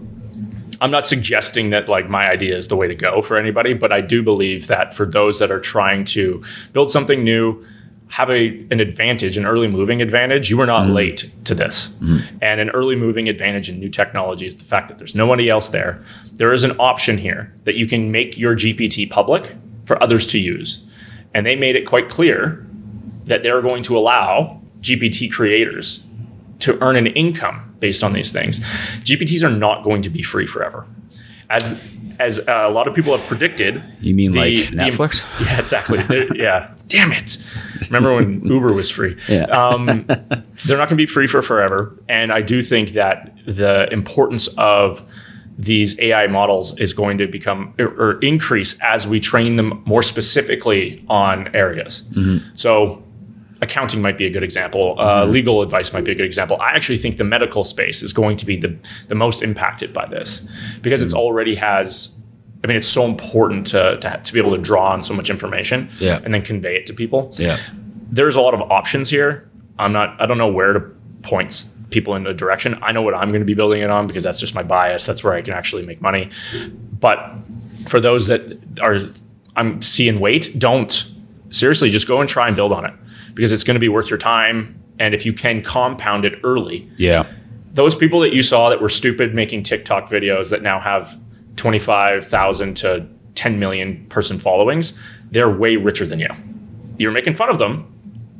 [0.79, 3.91] I'm not suggesting that like my idea is the way to go for anybody, but
[3.91, 7.65] I do believe that for those that are trying to build something new,
[8.09, 10.49] have a an advantage, an early moving advantage.
[10.49, 10.93] You are not mm-hmm.
[10.93, 11.89] late to this.
[11.89, 12.37] Mm-hmm.
[12.41, 15.69] And an early moving advantage in new technology is the fact that there's nobody else
[15.69, 16.03] there.
[16.33, 20.39] There is an option here that you can make your GPT public for others to
[20.39, 20.83] use.
[21.33, 22.65] And they made it quite clear
[23.25, 26.03] that they're going to allow GPT creators
[26.59, 28.59] to earn an income based on these things.
[29.01, 30.87] GPTs are not going to be free forever.
[31.49, 31.79] As
[32.19, 35.23] as uh, a lot of people have predicted, You mean the- like the- Netflix?
[35.45, 35.99] yeah, exactly.
[36.35, 36.71] Yeah.
[36.87, 37.37] Damn it.
[37.89, 39.15] Remember when Uber was free?
[39.29, 39.43] Yeah.
[39.43, 40.05] Um,
[40.65, 41.95] they're not going to be free for forever.
[42.09, 45.03] And I do think that the importance of
[45.59, 50.01] these AI models is going to become or, or increase as we train them more
[50.03, 52.03] specifically on areas.
[52.55, 53.03] So
[53.61, 54.95] accounting might be a good example.
[54.99, 56.57] Uh, Legal advice might be a good example.
[56.61, 60.05] I actually think the medical space is going to be the, the most impacted by
[60.05, 60.43] this
[60.81, 62.11] because it's already has.
[62.63, 65.29] I mean, it's so important to, to, to be able to draw on so much
[65.29, 66.19] information Yeah.
[66.23, 67.31] and then convey it to people.
[67.37, 67.57] yeah.
[68.09, 69.49] There's a lot of options here.
[69.77, 70.19] I'm not.
[70.21, 70.79] I don't know where to
[71.23, 72.77] point people in a direction.
[72.81, 75.05] I know what I'm going to be building it on because that's just my bias.
[75.05, 76.29] That's where I can actually make money.
[76.99, 77.19] But
[77.87, 78.99] for those that are,
[79.55, 80.57] I'm see and wait.
[80.57, 81.05] Don't
[81.49, 82.93] seriously just go and try and build on it
[83.37, 86.89] because it's going to be worth your time and if you can compound it early,
[86.97, 87.25] Yeah.
[87.71, 91.17] those people that you saw that were stupid making TikTok videos that now have
[91.55, 94.93] 25,000 to 10 million person followings,
[95.31, 96.29] they're way richer than you.
[96.97, 97.93] You're making fun of them,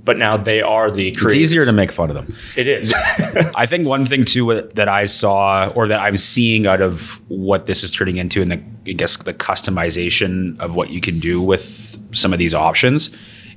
[0.04, 1.26] but now they are the creators.
[1.34, 2.34] It's easier to make fun of them.
[2.56, 2.94] It is.
[3.56, 7.22] I think one thing too uh, that I saw or that I'm seeing out of
[7.28, 11.20] what this is turning into, and the I guess the customization of what you can
[11.20, 13.10] do with some of these options,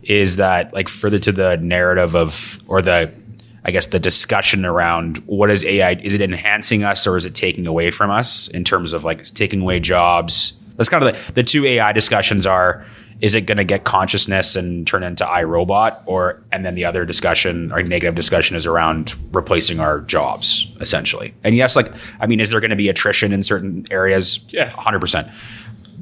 [0.03, 3.13] is that like further to the narrative of or the
[3.65, 5.93] I guess the discussion around what is AI?
[5.93, 9.25] Is it enhancing us or is it taking away from us in terms of like
[9.35, 10.55] taking away jobs?
[10.77, 12.85] That's kind of the, the two AI discussions are
[13.21, 17.05] is it going to get consciousness and turn into iRobot or and then the other
[17.05, 21.35] discussion or negative discussion is around replacing our jobs essentially.
[21.45, 24.41] And yes, like I mean, is there going to be attrition in certain areas?
[24.49, 24.71] Yeah.
[24.73, 25.31] 100%.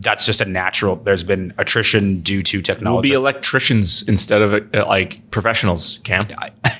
[0.01, 0.97] That's just a natural.
[0.97, 3.09] There's been attrition due to we'll technology.
[3.11, 6.23] be electricians instead of uh, like professionals, Cam.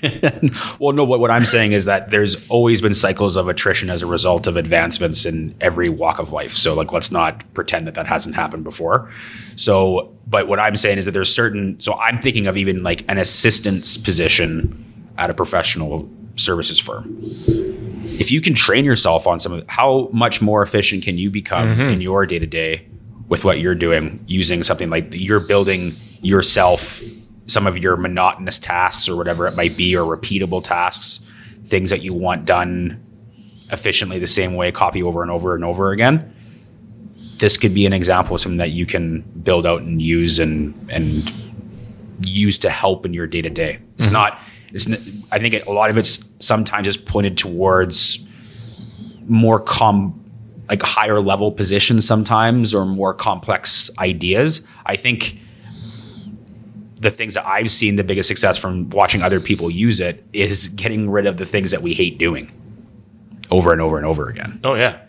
[0.79, 4.03] well, no, what, what I'm saying is that there's always been cycles of attrition as
[4.03, 6.55] a result of advancements in every walk of life.
[6.55, 9.11] So, like, let's not pretend that that hasn't happened before.
[9.57, 13.05] So, but what I'm saying is that there's certain, so I'm thinking of even like
[13.09, 14.85] an assistant's position
[15.19, 17.17] at a professional services firm.
[18.21, 21.81] If you can train yourself on some of how much more efficient can you become
[21.81, 22.87] in your day to day
[23.29, 27.03] with what you're doing using something like you're building yourself
[27.47, 31.21] some of your monotonous tasks or whatever it might be or repeatable tasks
[31.65, 33.05] things that you want done
[33.71, 36.35] efficiently the same way copy over and over and over again.
[37.39, 40.75] This could be an example of something that you can build out and use and
[40.91, 41.31] and
[42.27, 44.15] use to help in your day to day it's mm-hmm.
[44.15, 44.41] not
[44.73, 44.89] it's
[45.31, 48.19] i think a lot of it's sometimes just pointed towards
[49.27, 50.21] more com
[50.69, 55.39] like higher level positions sometimes or more complex ideas i think
[57.01, 60.69] the things that I've seen the biggest success from watching other people use it is
[60.71, 62.51] getting rid of the things that we hate doing
[63.51, 64.61] over and over and over again.
[64.65, 65.01] Oh yeah,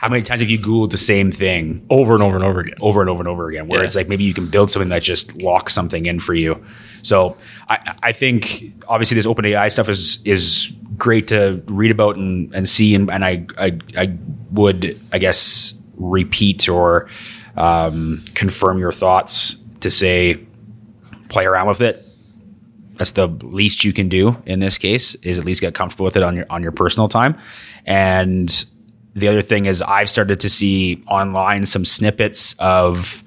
[0.00, 2.76] How many times have you Googled the same thing over and over and over again.
[2.80, 3.68] over and over and over again?
[3.68, 3.84] Where Yeah.
[3.84, 6.64] it's like maybe you can build something that just locks something in for you.
[7.02, 7.36] So
[7.68, 12.54] I, I think obviously this open AI stuff is is great to read about and,
[12.54, 14.16] and see, and, and I, I I
[14.52, 17.10] would I guess repeat or
[17.58, 20.40] um, confirm your thoughts to say
[21.28, 22.06] play around with it.
[22.96, 26.16] That's the least you can do in this case is at least get comfortable with
[26.16, 27.36] it on your on your personal time.
[27.84, 28.64] And
[29.14, 33.22] the other thing is I've started to see online some snippets of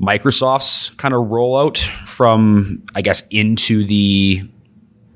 [0.00, 4.48] Microsoft's kind of rollout from I guess into the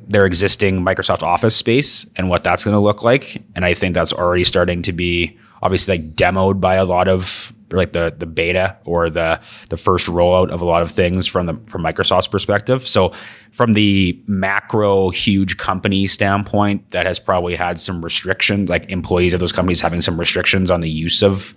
[0.08, 3.42] their existing Microsoft Office space and what that's going to look like.
[3.54, 7.52] And I think that's already starting to be obviously like demoed by a lot of
[7.70, 11.46] like the the beta or the the first rollout of a lot of things from
[11.46, 12.86] the from Microsoft's perspective.
[12.86, 13.12] So
[13.50, 19.40] from the macro huge company standpoint, that has probably had some restrictions, like employees of
[19.40, 21.54] those companies having some restrictions on the use of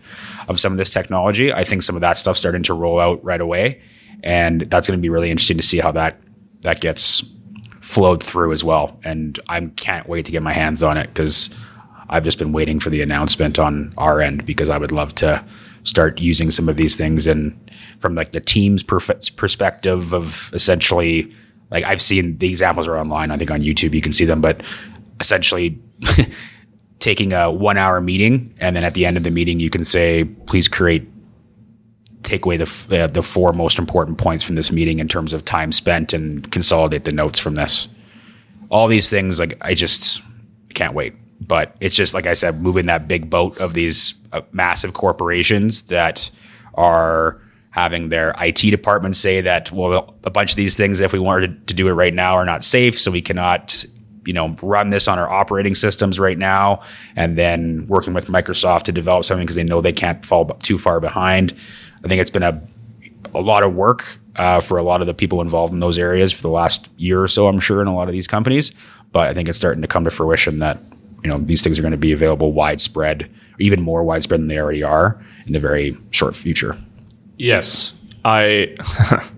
[0.47, 1.54] of some of this technology.
[1.54, 3.82] I think some of that stuff starting to roll out right away,
[4.24, 6.19] and that's going to be really interesting to see how that
[6.62, 7.24] that gets
[7.80, 9.00] flowed through as well.
[9.04, 11.50] And I can't wait to get my hands on it because
[12.10, 15.43] I've just been waiting for the announcement on our end because I would love to
[15.84, 17.58] start using some of these things and
[18.00, 21.32] from like the team's perf- perspective of essentially
[21.72, 23.32] like I've seen the examples are online.
[23.32, 24.62] I think on YouTube you can see them, but
[25.20, 25.80] essentially
[27.00, 29.84] taking a one hour meeting and then at the end of the meeting you can
[29.84, 31.08] say please create
[32.24, 35.44] take away the uh, the four most important points from this meeting in terms of
[35.46, 37.88] time spent and consolidate the notes from this.
[38.70, 40.22] All these things, like I just
[40.74, 41.13] can't wait.
[41.42, 45.84] But it's just like I said, moving that big boat of these uh, massive corporations
[45.84, 46.30] that
[46.76, 51.20] are having their IT department say that well, a bunch of these things, if we
[51.20, 53.86] wanted to do it right now, are not safe, so we cannot
[54.26, 56.82] you know run this on our operating systems right now.
[57.16, 60.78] And then working with microsoft to develop something because they know they can't fall too
[60.78, 61.56] far behind.
[62.04, 62.62] I think it's been a,
[63.34, 66.32] a lot of work uh, for a lot of the people involved in those areas
[66.32, 68.72] for the last year or so i'm sure in a lot of these companies.
[69.12, 70.80] But i think it's starting to come to fruition that
[71.24, 73.30] you know these things are going to be available widespread
[73.62, 76.78] even more widespread than they already are in the very short future.
[77.38, 77.93] Yes,
[78.26, 78.76] I,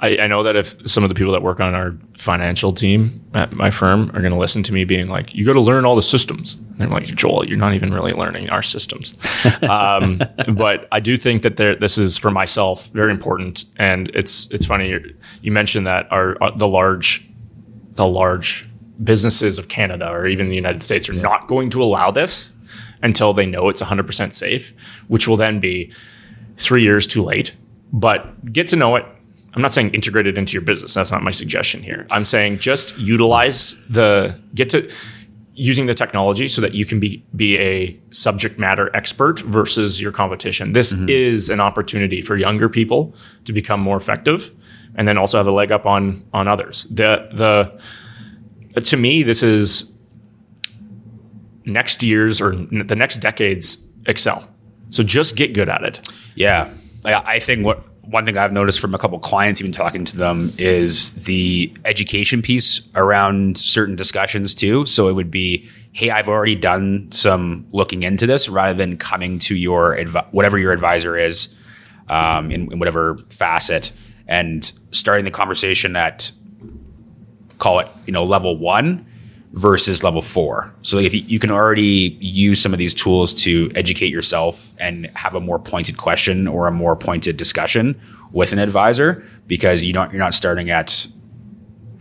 [0.00, 3.22] I I know that if some of the people that work on our financial team
[3.34, 5.84] at my firm are going to listen to me being like, "You got to learn
[5.84, 9.14] all the systems," and they're like, "Joel, you're not even really learning our systems."
[9.68, 10.20] um,
[10.54, 14.64] but I do think that there, this is for myself very important, and it's it's
[14.64, 17.28] funny you you mentioned that our uh, the large
[17.94, 18.68] the large
[19.02, 22.52] businesses of Canada or even the United States are not going to allow this
[23.02, 24.72] until they know it's 100% safe,
[25.08, 25.92] which will then be
[26.56, 27.54] three years too late.
[27.92, 29.04] But get to know it.
[29.54, 30.94] I'm not saying integrate it into your business.
[30.94, 32.06] That's not my suggestion here.
[32.10, 34.90] I'm saying just utilize the get to
[35.54, 40.10] using the technology so that you can be be a subject matter expert versus your
[40.10, 40.72] competition.
[40.72, 41.08] This mm-hmm.
[41.08, 43.14] is an opportunity for younger people
[43.44, 44.50] to become more effective
[44.96, 46.86] and then also have a leg up on on others.
[46.90, 47.80] The the
[48.80, 49.90] to me this is
[51.64, 54.48] next year's or the next decade's Excel.
[54.90, 56.08] So just get good at it.
[56.34, 56.72] Yeah.
[57.04, 60.52] I think what one thing I've noticed from a couple clients, even talking to them,
[60.58, 64.84] is the education piece around certain discussions too.
[64.86, 69.38] So it would be, hey, I've already done some looking into this, rather than coming
[69.40, 71.48] to your adv- whatever your advisor is
[72.08, 73.92] um, in, in whatever facet
[74.26, 76.30] and starting the conversation at
[77.64, 79.06] call it you know level one
[79.54, 80.74] versus level four.
[80.82, 85.08] So if you, you, can already use some of these tools to educate yourself and
[85.14, 87.98] have a more pointed question or a more pointed discussion
[88.32, 91.06] with an advisor because you don't you're not starting at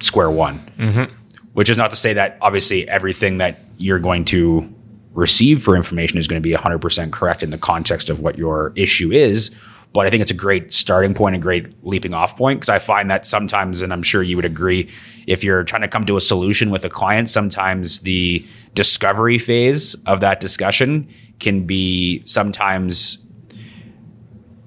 [0.02, 0.60] square one.
[0.78, 1.14] Mm-hmm.
[1.54, 4.68] Which is not to say that obviously everything that you're going to
[5.14, 8.74] receive for information is going to be 100% correct in the context of what your
[8.76, 9.52] issue is
[9.94, 12.80] but I think it's a great starting point, a great leaping off point because I
[12.80, 14.90] find that sometimes, and I'm sure you would agree,
[15.28, 19.94] if you're trying to come to a solution with a client, sometimes the discovery phase
[20.08, 21.08] of that discussion
[21.40, 23.20] can be sometimes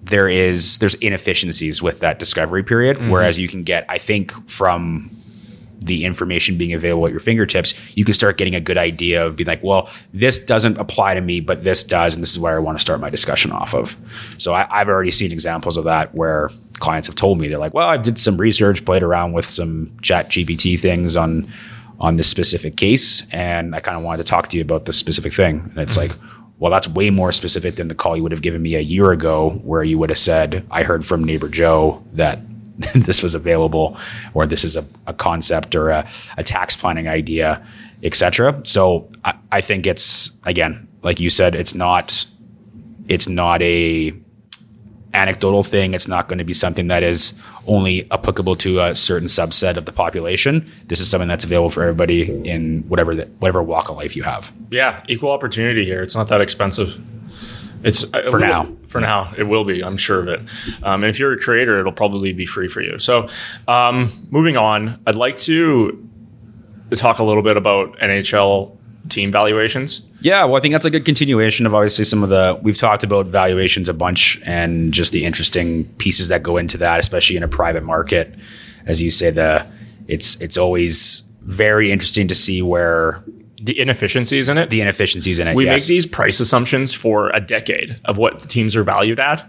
[0.02, 3.10] there is there's inefficiencies with that discovery period mm-hmm.
[3.10, 5.10] whereas you can get i think from
[5.80, 9.36] the information being available at your fingertips, you can start getting a good idea of
[9.36, 12.56] being like, well, this doesn't apply to me, but this does, and this is where
[12.56, 13.96] I want to start my discussion off of.
[14.38, 17.74] So I, have already seen examples of that where clients have told me they're like,
[17.74, 21.52] well, I did some research, played around with some Chat GPT things on
[21.98, 24.98] on this specific case, and I kind of wanted to talk to you about this
[24.98, 25.60] specific thing.
[25.60, 26.10] And it's mm-hmm.
[26.12, 26.18] like,
[26.58, 29.12] well, that's way more specific than the call you would have given me a year
[29.12, 32.40] ago, where you would have said, I heard from neighbor Joe that
[32.94, 33.96] this was available
[34.34, 37.64] or this is a, a concept or a, a, tax planning idea
[38.02, 42.26] etc so I, I, think it's again like you said it's not
[43.08, 44.12] it's not a
[45.16, 45.94] anecdotal thing.
[45.94, 47.34] It's not going to be something that is
[47.66, 50.70] only applicable to a certain subset of the population.
[50.86, 54.22] This is something that's available for everybody in whatever the, whatever walk of life you
[54.22, 54.52] have.
[54.70, 56.02] Yeah equal opportunity here.
[56.02, 57.00] It's not that expensive
[57.87, 58.68] it's uh, for now.
[58.89, 59.82] For now, it will be.
[59.82, 60.41] I'm sure of it.
[60.82, 62.99] Um, and if you're a creator, it'll probably be free for you.
[62.99, 63.28] So,
[63.68, 66.09] um, moving on, I'd like to
[66.97, 68.76] talk a little bit about NHL
[69.09, 70.03] team valuations.
[70.20, 73.05] Yeah, well, I think that's a good continuation of obviously some of the we've talked
[73.05, 77.43] about valuations a bunch and just the interesting pieces that go into that, especially in
[77.43, 78.34] a private market.
[78.87, 79.66] As you say, the
[80.09, 83.22] it's it's always very interesting to see where
[83.66, 84.70] the inefficiencies in it.
[84.70, 85.56] The inefficiencies in it.
[85.56, 85.82] We yes.
[85.82, 89.46] make these price assumptions for a decade of what the teams are valued at.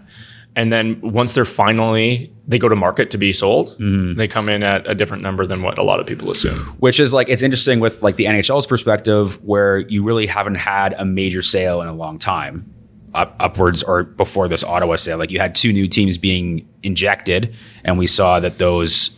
[0.56, 4.16] And then once they're finally they go to market to be sold, mm.
[4.16, 6.58] they come in at a different number than what a lot of people assume.
[6.80, 10.94] Which is like it's interesting with like the NHL's perspective, where you really haven't had
[10.94, 12.74] a major sale in a long time,
[13.14, 15.18] up, upwards or before this Ottawa sale.
[15.18, 17.54] Like you had two new teams being injected,
[17.84, 19.10] and we saw that those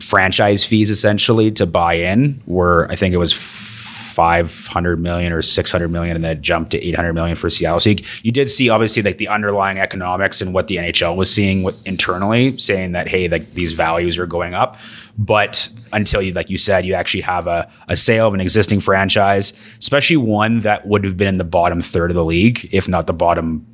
[0.00, 3.32] franchise fees essentially to buy in were I think it was
[4.16, 7.78] 500 million or 600 million and then it jumped to 800 million for Seattle.
[7.80, 11.30] So you, you, did see obviously like the underlying economics and what the NHL was
[11.30, 14.78] seeing internally saying that, hey, like these values are going up.
[15.18, 18.80] But until you, like you said, you actually have a, a sale of an existing
[18.80, 22.88] franchise, especially one that would have been in the bottom third of the league, if
[22.88, 23.66] not the bottom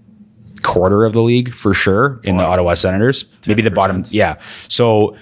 [0.62, 3.26] quarter of the league for sure in the Ottawa Senators.
[3.42, 3.46] 10%.
[3.46, 4.04] Maybe the bottom.
[4.10, 4.40] Yeah.
[4.66, 5.16] So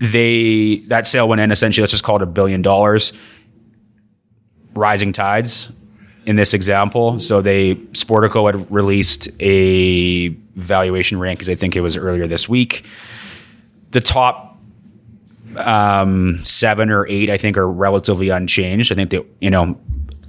[0.00, 3.12] they, that sale went in essentially, let's just call it a billion dollars
[4.74, 5.70] rising tides
[6.26, 7.20] in this example.
[7.20, 11.50] So they Sportico had released a valuation rankings.
[11.50, 12.84] I think it was earlier this week.
[13.90, 14.58] The top
[15.56, 18.92] um, seven or eight, I think, are relatively unchanged.
[18.92, 19.78] I think that you know,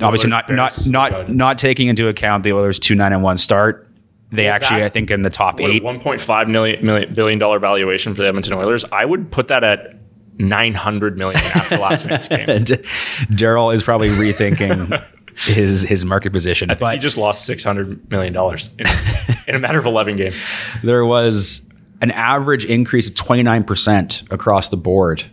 [0.01, 3.89] obviously not not not not taking into account the Oilers two nine and one start.
[4.31, 7.37] They well, actually, I think, in the top eight, one point five million, million billion
[7.37, 8.83] dollar valuation for the Edmonton Oilers.
[8.91, 9.95] I would put that at
[10.37, 12.47] 900 million after last night's game.
[12.47, 15.03] Daryl is probably rethinking
[15.45, 16.71] his his market position.
[16.71, 18.85] I but he just lost 600 million dollars in,
[19.47, 20.39] in a matter of 11 games.
[20.83, 21.61] There was
[22.01, 25.23] an average increase of 29% across the board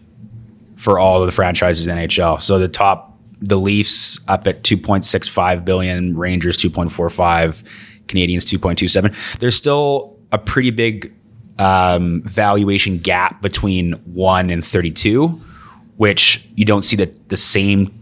[0.76, 2.40] for all of the franchises in NHL.
[2.40, 7.64] So the top the Leafs up at 2.65 billion, Rangers 2.45,
[8.07, 9.38] Canadiens 2.27.
[9.38, 11.14] There's still a pretty big
[11.59, 15.28] um, valuation gap between one and 32,
[15.96, 17.96] which you don't see the, the same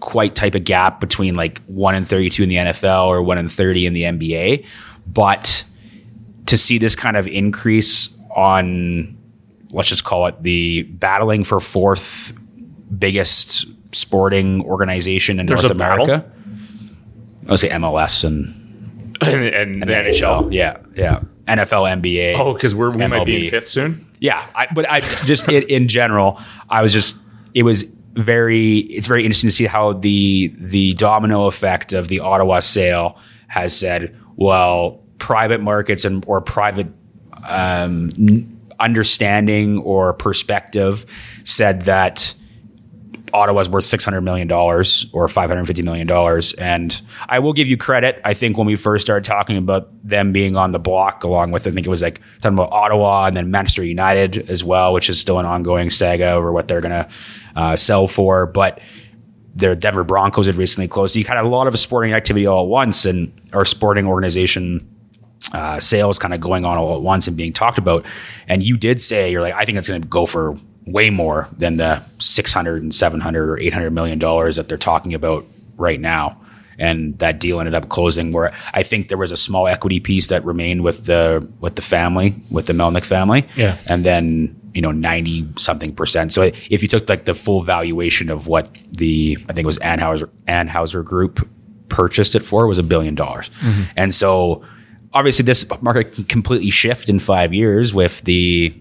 [0.00, 3.50] quite type of gap between like one and 32 in the NFL or one and
[3.50, 4.66] 30 in the NBA.
[5.06, 5.64] But
[6.46, 9.16] to see this kind of increase on
[9.72, 12.32] let's just call it the battling for fourth
[12.98, 16.04] biggest sporting organization in There's North a battle?
[16.04, 16.30] America.
[17.46, 20.52] I would say MLS and, and, and the NHL.
[20.52, 21.22] Yeah, yeah.
[21.46, 22.38] NFL, NBA.
[22.38, 24.06] Oh, because we're we might be in fifth soon.
[24.20, 27.18] Yeah, I, but I just in, in general, I was just
[27.54, 27.84] it was
[28.14, 33.18] very it's very interesting to see how the the domino effect of the Ottawa sale
[33.48, 36.88] has said, well, private markets and or private
[37.48, 41.06] um, understanding or perspective
[41.44, 42.34] said that
[43.32, 47.52] Ottawa's worth six hundred million dollars or five hundred fifty million dollars, and I will
[47.52, 48.20] give you credit.
[48.24, 51.66] I think when we first started talking about them being on the block, along with
[51.66, 55.08] I think it was like talking about Ottawa and then Manchester United as well, which
[55.08, 57.08] is still an ongoing saga over what they're going to
[57.56, 58.80] uh, sell for, but.
[59.54, 61.12] Their Denver Broncos had recently closed.
[61.12, 64.88] So you had a lot of sporting activity all at once, and our sporting organization
[65.52, 68.06] uh, sales kind of going on all at once and being talked about.
[68.48, 70.56] And you did say, you're like, I think it's going to go for
[70.86, 75.46] way more than the 600 and 700 or 800 million dollars that they're talking about
[75.76, 76.38] right now.
[76.78, 80.28] And that deal ended up closing where I think there was a small equity piece
[80.28, 83.46] that remained with the with the family, with the Melnyk family.
[83.56, 83.76] Yeah.
[83.86, 86.32] And then, you know, 90 something percent.
[86.32, 89.78] So if you took like the full valuation of what the I think it was
[89.78, 91.48] Andlauer Andlauer Group
[91.88, 93.50] purchased it for was a billion dollars.
[93.60, 93.82] Mm-hmm.
[93.96, 94.64] And so
[95.12, 98.74] obviously this market can completely shift in five years with the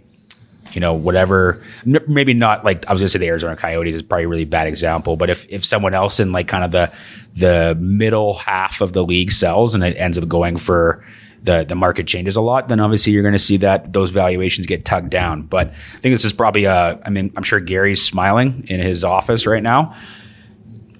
[0.73, 4.01] you know whatever n- maybe not like I was gonna say the Arizona Coyotes is
[4.01, 6.91] probably a really bad example but if if someone else in like kind of the
[7.33, 11.03] the middle half of the league sells and it ends up going for
[11.43, 14.67] the the market changes a lot then obviously you're going to see that those valuations
[14.67, 18.01] get tugged down but I think this is probably uh I mean I'm sure Gary's
[18.01, 19.95] smiling in his office right now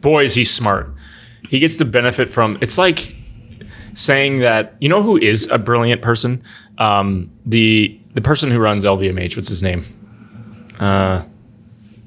[0.02, 0.94] Boy, is he smart.
[1.48, 2.58] He gets to benefit from.
[2.62, 3.16] It's like
[3.94, 6.44] saying that you know who is a brilliant person.
[6.82, 9.36] Um, the the person who runs LVMH.
[9.38, 9.86] What's his name?
[10.80, 11.24] Uh,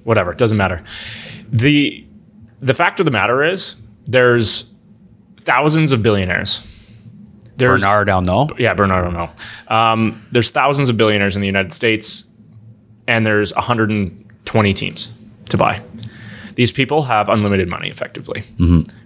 [0.05, 0.35] whatever.
[0.35, 0.83] Doesn't matter.
[1.51, 2.05] the
[2.61, 4.65] The fact of the matter is, there's
[5.43, 6.61] thousands of billionaires.
[7.57, 9.31] There's Bernard Arnault yeah, Bernard Arnault.
[9.69, 12.25] Um, there's thousands of billionaires in the United States,
[13.07, 15.09] and there's 120 teams
[15.51, 15.81] to buy.
[16.57, 18.43] These people have unlimited money, effectively.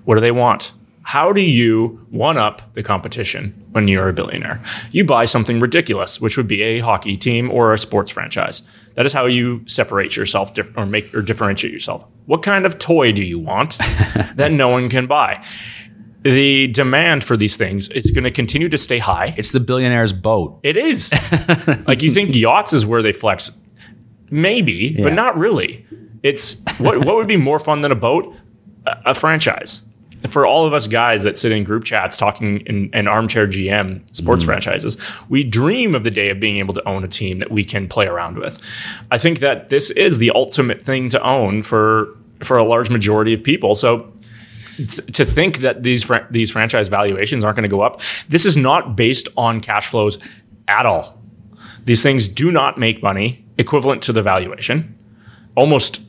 [0.05, 0.73] What do they want?
[1.09, 4.61] How do you one up the competition when you're a billionaire?
[4.93, 8.63] You buy something ridiculous, which would be a hockey team or a sports franchise.
[8.95, 12.05] That is how you separate yourself dif- or make or differentiate yourself.
[12.27, 13.79] What kind of toy do you want
[14.35, 15.43] that no one can buy?
[16.25, 19.33] The demand for these things is going to continue to stay high.
[19.39, 21.11] it's the billionaire's boat It is.
[21.87, 23.51] like you think yachts is where they flex.
[24.31, 25.05] Maybe, Yeah.
[25.05, 25.87] but not really.
[26.23, 28.35] It's what what would be more fun than a boat?
[28.87, 29.81] A, a franchise.
[30.29, 34.03] For all of us guys that sit in group chats talking in, in armchair GM
[34.15, 34.47] sports mm.
[34.47, 34.97] franchises,
[35.29, 37.89] we dream of the day of being able to own a team that we can
[37.89, 38.59] play around with.
[39.11, 43.33] I think that this is the ultimate thing to own for for a large majority
[43.35, 43.75] of people.
[43.75, 44.13] So
[44.77, 48.45] th- to think that these fran- these franchise valuations aren't going to go up, this
[48.45, 50.19] is not based on cash flows
[50.67, 51.19] at all.
[51.85, 54.97] These things do not make money equivalent to the valuation,
[55.57, 56.01] almost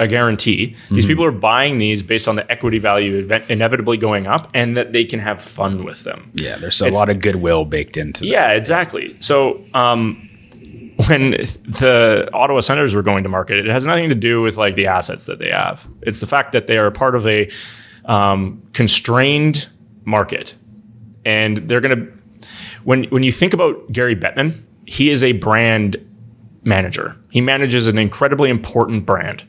[0.00, 0.74] a guarantee.
[0.90, 4.76] These people are buying these based on the equity value event- inevitably going up, and
[4.76, 6.30] that they can have fun with them.
[6.34, 8.26] yeah there's a It's- lot of goodwill baked into that.
[8.26, 9.14] Yeah, exactly.
[9.20, 10.26] So um,
[11.06, 14.74] when the Ottawa Senators were going to market, it has nothing to do with like
[14.74, 15.86] the assets that they have.
[16.02, 17.48] It's the fact that they are part of a
[18.06, 19.68] um, constrained
[20.04, 20.54] market,
[21.24, 22.12] and they're going to.
[22.84, 25.96] When when you think about Gary Bettman, he is a brand
[26.64, 27.16] manager.
[27.30, 29.44] He manages an incredibly important brand.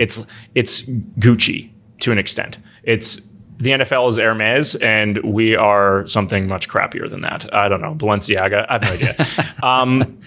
[0.00, 0.22] It's
[0.54, 1.70] it's Gucci
[2.00, 2.58] to an extent.
[2.82, 3.20] It's
[3.58, 7.52] the NFL is Hermes, and we are something much crappier than that.
[7.54, 8.66] I don't know Balenciaga.
[8.68, 9.54] I have no idea.
[9.62, 10.18] um,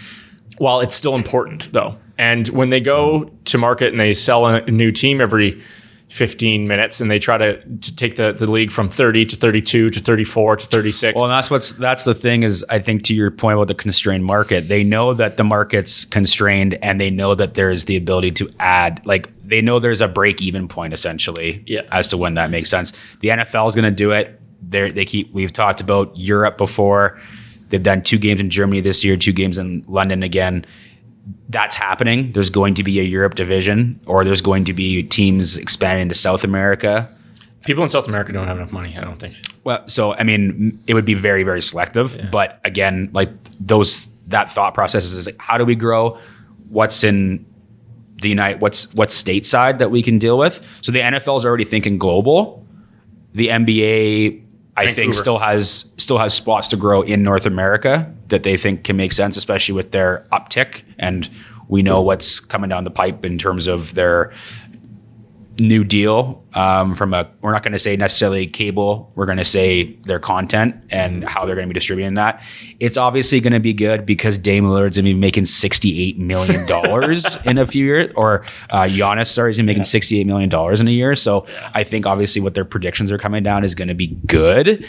[0.58, 4.62] while it's still important though, and when they go to market and they sell a
[4.72, 5.62] new team every
[6.10, 9.90] 15 minutes, and they try to, to take the, the league from 30 to 32
[9.90, 11.16] to 34 to 36.
[11.16, 13.76] Well, and that's what's that's the thing is I think to your point about the
[13.76, 18.32] constrained market, they know that the market's constrained and they know that there's the ability
[18.32, 21.82] to add like they know there's a break even point essentially Yeah.
[21.92, 22.94] as to when that makes sense.
[23.20, 24.40] The NFL is going to do it.
[24.68, 27.20] They they keep we've talked about Europe before.
[27.70, 30.66] They've done two games in Germany this year, two games in London again.
[31.50, 32.32] That's happening.
[32.32, 36.16] There's going to be a Europe division, or there's going to be teams expanding to
[36.16, 37.14] South America.
[37.66, 38.96] People in South America don't have enough money.
[38.98, 39.36] I don't think.
[39.64, 42.20] Well, so I mean, it would be very, very selective.
[42.32, 46.18] But again, like those, that thought process is like, how do we grow?
[46.70, 47.46] What's in
[48.22, 48.62] the United?
[48.62, 50.66] What's what's stateside that we can deal with?
[50.82, 52.66] So the NFL is already thinking global.
[53.34, 54.44] The NBA
[54.78, 58.84] I think still has still has spots to grow in North America that they think
[58.84, 60.84] can make sense, especially with their uptick.
[61.00, 61.30] And
[61.68, 64.32] we know what's coming down the pipe in terms of their
[65.60, 69.46] new deal um, from a we're not going to say necessarily cable we're going to
[69.46, 72.44] say their content and how they're going to be distributing that.
[72.80, 76.66] It's obviously going to be good because Dame Lillard's going to be making 68 million
[76.66, 80.88] dollars in a few years or uh, Giannis sorry is making 68 million dollars in
[80.88, 81.16] a year.
[81.16, 84.86] So I think obviously what their predictions are coming down is going to be good.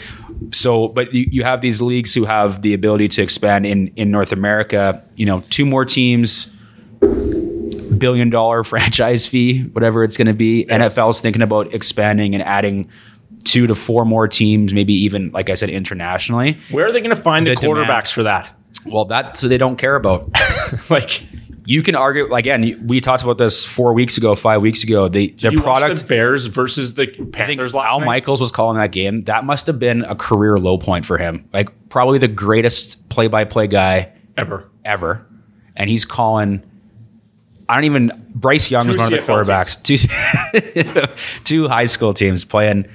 [0.51, 4.11] So but you, you have these leagues who have the ability to expand in in
[4.11, 6.47] North America you know two more teams
[7.99, 10.65] billion dollar franchise fee, whatever it's going to be.
[10.65, 12.89] NFL's thinking about expanding and adding
[13.45, 16.57] two to four more teams, maybe even, like I said, internationally.
[16.71, 17.87] Where are they going to find the, The demand.
[17.87, 18.51] quarterbacks for that?
[18.85, 20.29] Well, that's they don't care about.
[20.89, 21.23] like,
[21.65, 25.07] you can argue, again, you- we talked about this four weeks ago, five weeks ago.
[25.07, 26.01] The, the You watch product.
[26.01, 28.05] the Bears versus the Panthers last Al night?
[28.07, 29.21] Michaels was calling that game.
[29.21, 31.47] That must have been a career low point for him.
[31.53, 34.69] Like, probably the greatest play by play guy ever.
[34.85, 35.25] ever,
[35.75, 36.63] and he's calling.
[37.69, 38.11] I don't even.
[38.35, 39.81] Bryce Young Two was one of the quarterbacks.
[39.83, 39.97] Two,
[41.43, 42.87] two high school teams playing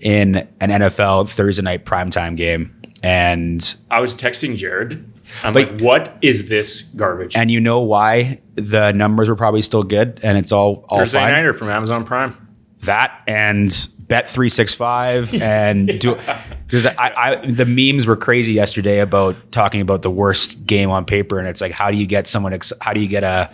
[0.00, 5.04] in an NFL Thursday night primetime game, and I was texting Jared.
[5.44, 7.36] I'm But- like, what is this garbage?
[7.36, 11.18] and you know why the numbers were probably still good, and it's all all Thursday
[11.20, 11.32] fine.
[11.32, 12.36] Nighter from Amazon Prime.
[12.80, 16.18] that and bet 365 and do
[16.66, 21.04] because I, I the memes were crazy yesterday about talking about the worst game on
[21.06, 23.48] paper and it's like how do you get someone ex- how do you get a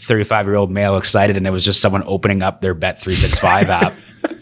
[0.00, 3.70] 35 year old male excited and it was just someone opening up their bet 365
[3.70, 3.94] app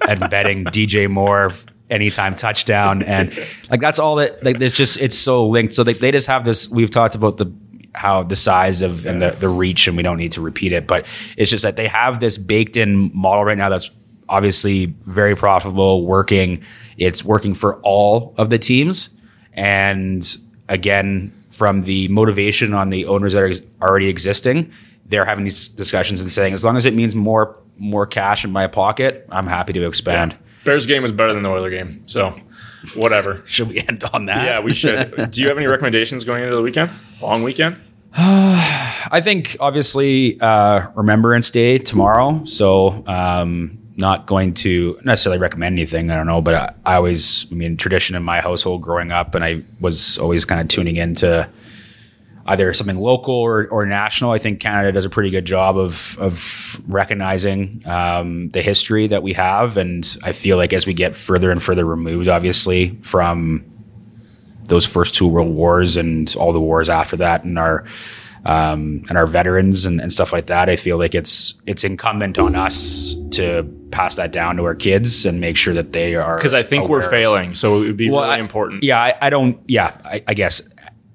[0.09, 1.53] and betting DJ Moore
[1.91, 3.03] anytime touchdown.
[3.03, 3.37] And
[3.71, 5.75] like that's all that like it's just it's so linked.
[5.75, 7.53] So they, they just have this we've talked about the
[7.95, 10.87] how the size of and the, the reach and we don't need to repeat it.
[10.87, 11.07] But
[11.37, 13.91] it's just that they have this baked in model right now that's
[14.29, 16.63] obviously very profitable working.
[16.97, 19.11] It's working for all of the teams.
[19.55, 20.25] And
[20.69, 23.53] again from the motivation on the owners that are
[23.83, 24.73] already existing
[25.09, 28.51] they're having these discussions and saying as long as it means more more cash in
[28.51, 30.37] my pocket i'm happy to expand
[30.69, 32.03] Bears game is better than the Oiler game.
[32.07, 32.39] So,
[32.95, 33.43] whatever.
[33.47, 35.31] should we end on that Yeah, we should.
[35.31, 36.91] Do you have any recommendations going into the weekend?
[37.23, 37.81] Long weekend?
[38.15, 46.11] I think obviously uh, Remembrance Day tomorrow, so um, not going to necessarily recommend anything.
[46.11, 49.35] I don't know, but I, I always, I mean, tradition in my household growing up,
[49.35, 51.49] and I was always kind of tuning into
[52.49, 54.33] either something local or, or national.
[54.33, 59.23] I think Canada does a pretty good job of of recognizing um, the history that
[59.23, 63.65] we have, and I feel like as we get further and further removed, obviously from
[64.65, 67.85] those first two world wars and all the wars after that and our
[68.45, 72.39] um, and our veterans and, and stuff like that i feel like it's it's incumbent
[72.39, 76.37] on us to pass that down to our kids and make sure that they are
[76.37, 77.55] Because I think we're of- failing.
[77.55, 78.85] So, it would be Well, really I- important.
[78.85, 80.63] yeah I, I don't yeah I, I guess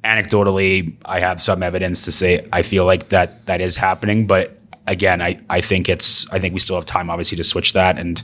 [0.04, 4.60] anecdotally i have some evidence to say i feel like that that is happening but
[4.88, 7.98] again i i think it's i think we still have time obviously to switch that
[7.98, 8.24] and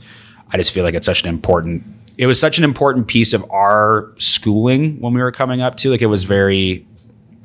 [0.52, 1.82] i just feel like it's such an important
[2.18, 5.90] it was such an important piece of our schooling when we were coming up to
[5.90, 6.86] like it was very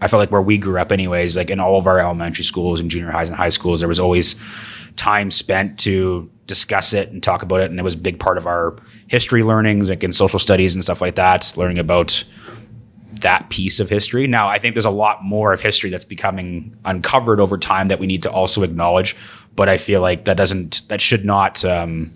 [0.01, 2.79] I felt like where we grew up, anyways, like in all of our elementary schools
[2.79, 4.35] and junior highs and high schools, there was always
[4.97, 7.69] time spent to discuss it and talk about it.
[7.69, 8.75] And it was a big part of our
[9.07, 12.23] history learnings, like in social studies and stuff like that, learning about
[13.25, 14.27] that piece of history.
[14.27, 17.99] Now, I think there's a lot more of history that's becoming uncovered over time that
[17.99, 19.15] we need to also acknowledge.
[19.55, 22.13] But I feel like that doesn't, that should not, um,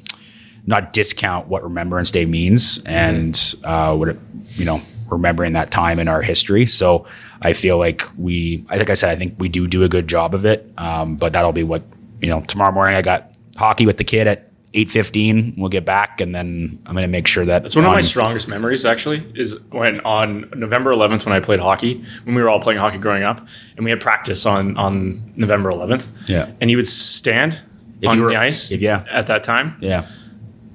[0.67, 4.19] not discount what Remembrance Day means and uh, what it,
[4.53, 6.67] you know remembering that time in our history.
[6.67, 7.07] So
[7.41, 10.07] I feel like we, I think I said, I think we do do a good
[10.07, 10.71] job of it.
[10.77, 11.81] Um, but that'll be what
[12.21, 12.41] you know.
[12.41, 15.53] Tomorrow morning, I got hockey with the kid at eight fifteen.
[15.57, 18.01] We'll get back, and then I'm going to make sure that It's one of my
[18.01, 22.49] strongest memories, actually, is when on November 11th, when I played hockey, when we were
[22.49, 23.45] all playing hockey growing up,
[23.75, 26.09] and we had practice on on November 11th.
[26.27, 26.51] Yeah.
[26.61, 27.57] And you would stand
[28.01, 29.03] If on you were- the ice if- yeah.
[29.11, 29.75] at that time.
[29.81, 30.05] yeah.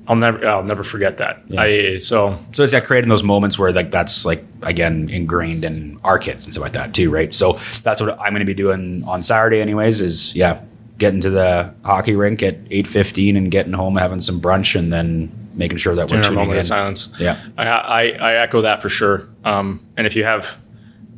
[0.06, 1.42] I'll never I'll never forget that.
[1.56, 5.98] I so So it's that creating those moments where like that's like again ingrained in
[6.04, 7.34] our kids and stuff like that too, right?
[7.34, 10.02] So that's what I'm going to be doing on Saturday, anyways.
[10.02, 10.60] Is yeah,
[10.98, 14.92] getting to the hockey rink at eight fifteen and getting home, having some brunch, and
[14.92, 16.62] then making sure that we're tuning in.
[16.62, 17.08] silence.
[17.18, 17.40] Yeah.
[17.56, 19.28] I, I, I echo that for sure.
[19.44, 20.58] Um, and if you have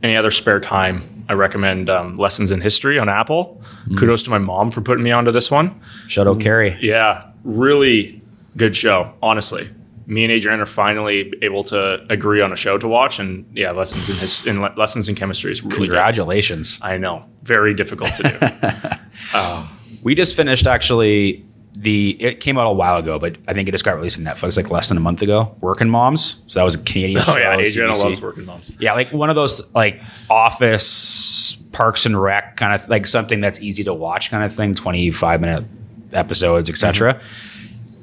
[0.02, 3.62] any other spare time, I recommend um, Lessons in History on Apple.
[3.88, 3.98] Mm.
[3.98, 5.80] Kudos to my mom for putting me onto this one.
[6.06, 6.78] Shout out Carrie.
[6.80, 8.20] Yeah, really
[8.56, 9.70] good show, honestly.
[10.08, 13.72] Me and Adrian are finally able to agree on a show to watch, and yeah,
[13.72, 15.86] lessons in his in le- lessons in chemistry is really good.
[15.88, 16.78] Congratulations.
[16.82, 18.96] I know, very difficult to do.
[19.38, 19.68] Um,
[20.02, 21.44] we just finished actually
[21.74, 24.24] the it came out a while ago, but I think it just got released on
[24.24, 25.54] Netflix like less than a month ago.
[25.60, 27.36] Working Moms, so that was a Canadian Oh show.
[27.38, 28.02] yeah, Adriana CBC.
[28.04, 28.70] loves working moms.
[28.78, 30.00] Yeah, like one of those like
[30.30, 34.74] Office, Parks and Rec kind of like something that's easy to watch kind of thing.
[34.74, 35.64] Twenty five minute
[36.12, 37.20] episodes, etc.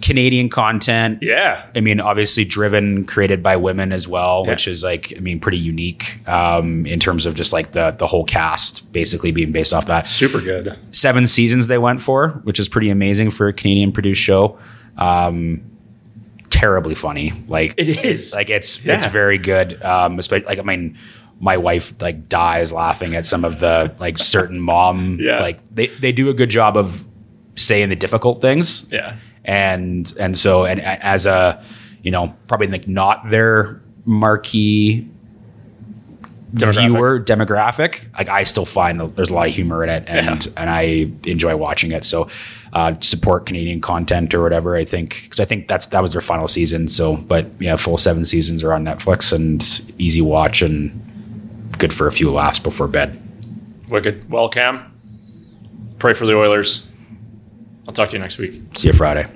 [0.04, 1.20] Canadian content.
[1.22, 4.52] Yeah, I mean, obviously driven, created by women as well, Yeah.
[4.52, 8.06] which is like, I mean, pretty unique um, in terms of just like the the
[8.08, 10.06] whole cast basically being based off that.
[10.06, 10.78] super good.
[10.92, 14.60] Seven seasons they went for, which is pretty amazing for a Canadian produced show.
[14.98, 15.62] Um,
[16.50, 18.34] terribly funny, like It is.
[18.34, 19.82] like it's it's very good.
[19.84, 20.98] Um, especially like I mean,
[21.40, 25.40] my wife like dies laughing at some of the like certain mom Yeah.
[25.40, 27.04] like they they do a good job of
[27.56, 29.16] saying the difficult things Yeah,
[29.46, 31.64] and and so and as a
[32.02, 35.08] you know probably like not their marquee
[36.54, 36.92] Demographic.
[36.92, 40.46] viewer demographic like i still find that there's a lot of humor in it and
[40.46, 40.52] Yeah.
[40.56, 42.28] and i enjoy watching it so
[42.74, 46.22] uh, support canadian content or whatever i think because i think that's that was their
[46.22, 51.72] final season so but yeah full seven seasons are on netflix and easy watch and
[51.80, 53.20] good for a few laughs before bed
[53.90, 54.28] wicked.
[54.30, 54.92] Well, Cam,
[56.00, 56.88] pray for the Oilers.
[57.88, 58.62] I'll talk to you next week.
[58.78, 59.28] See you Friday.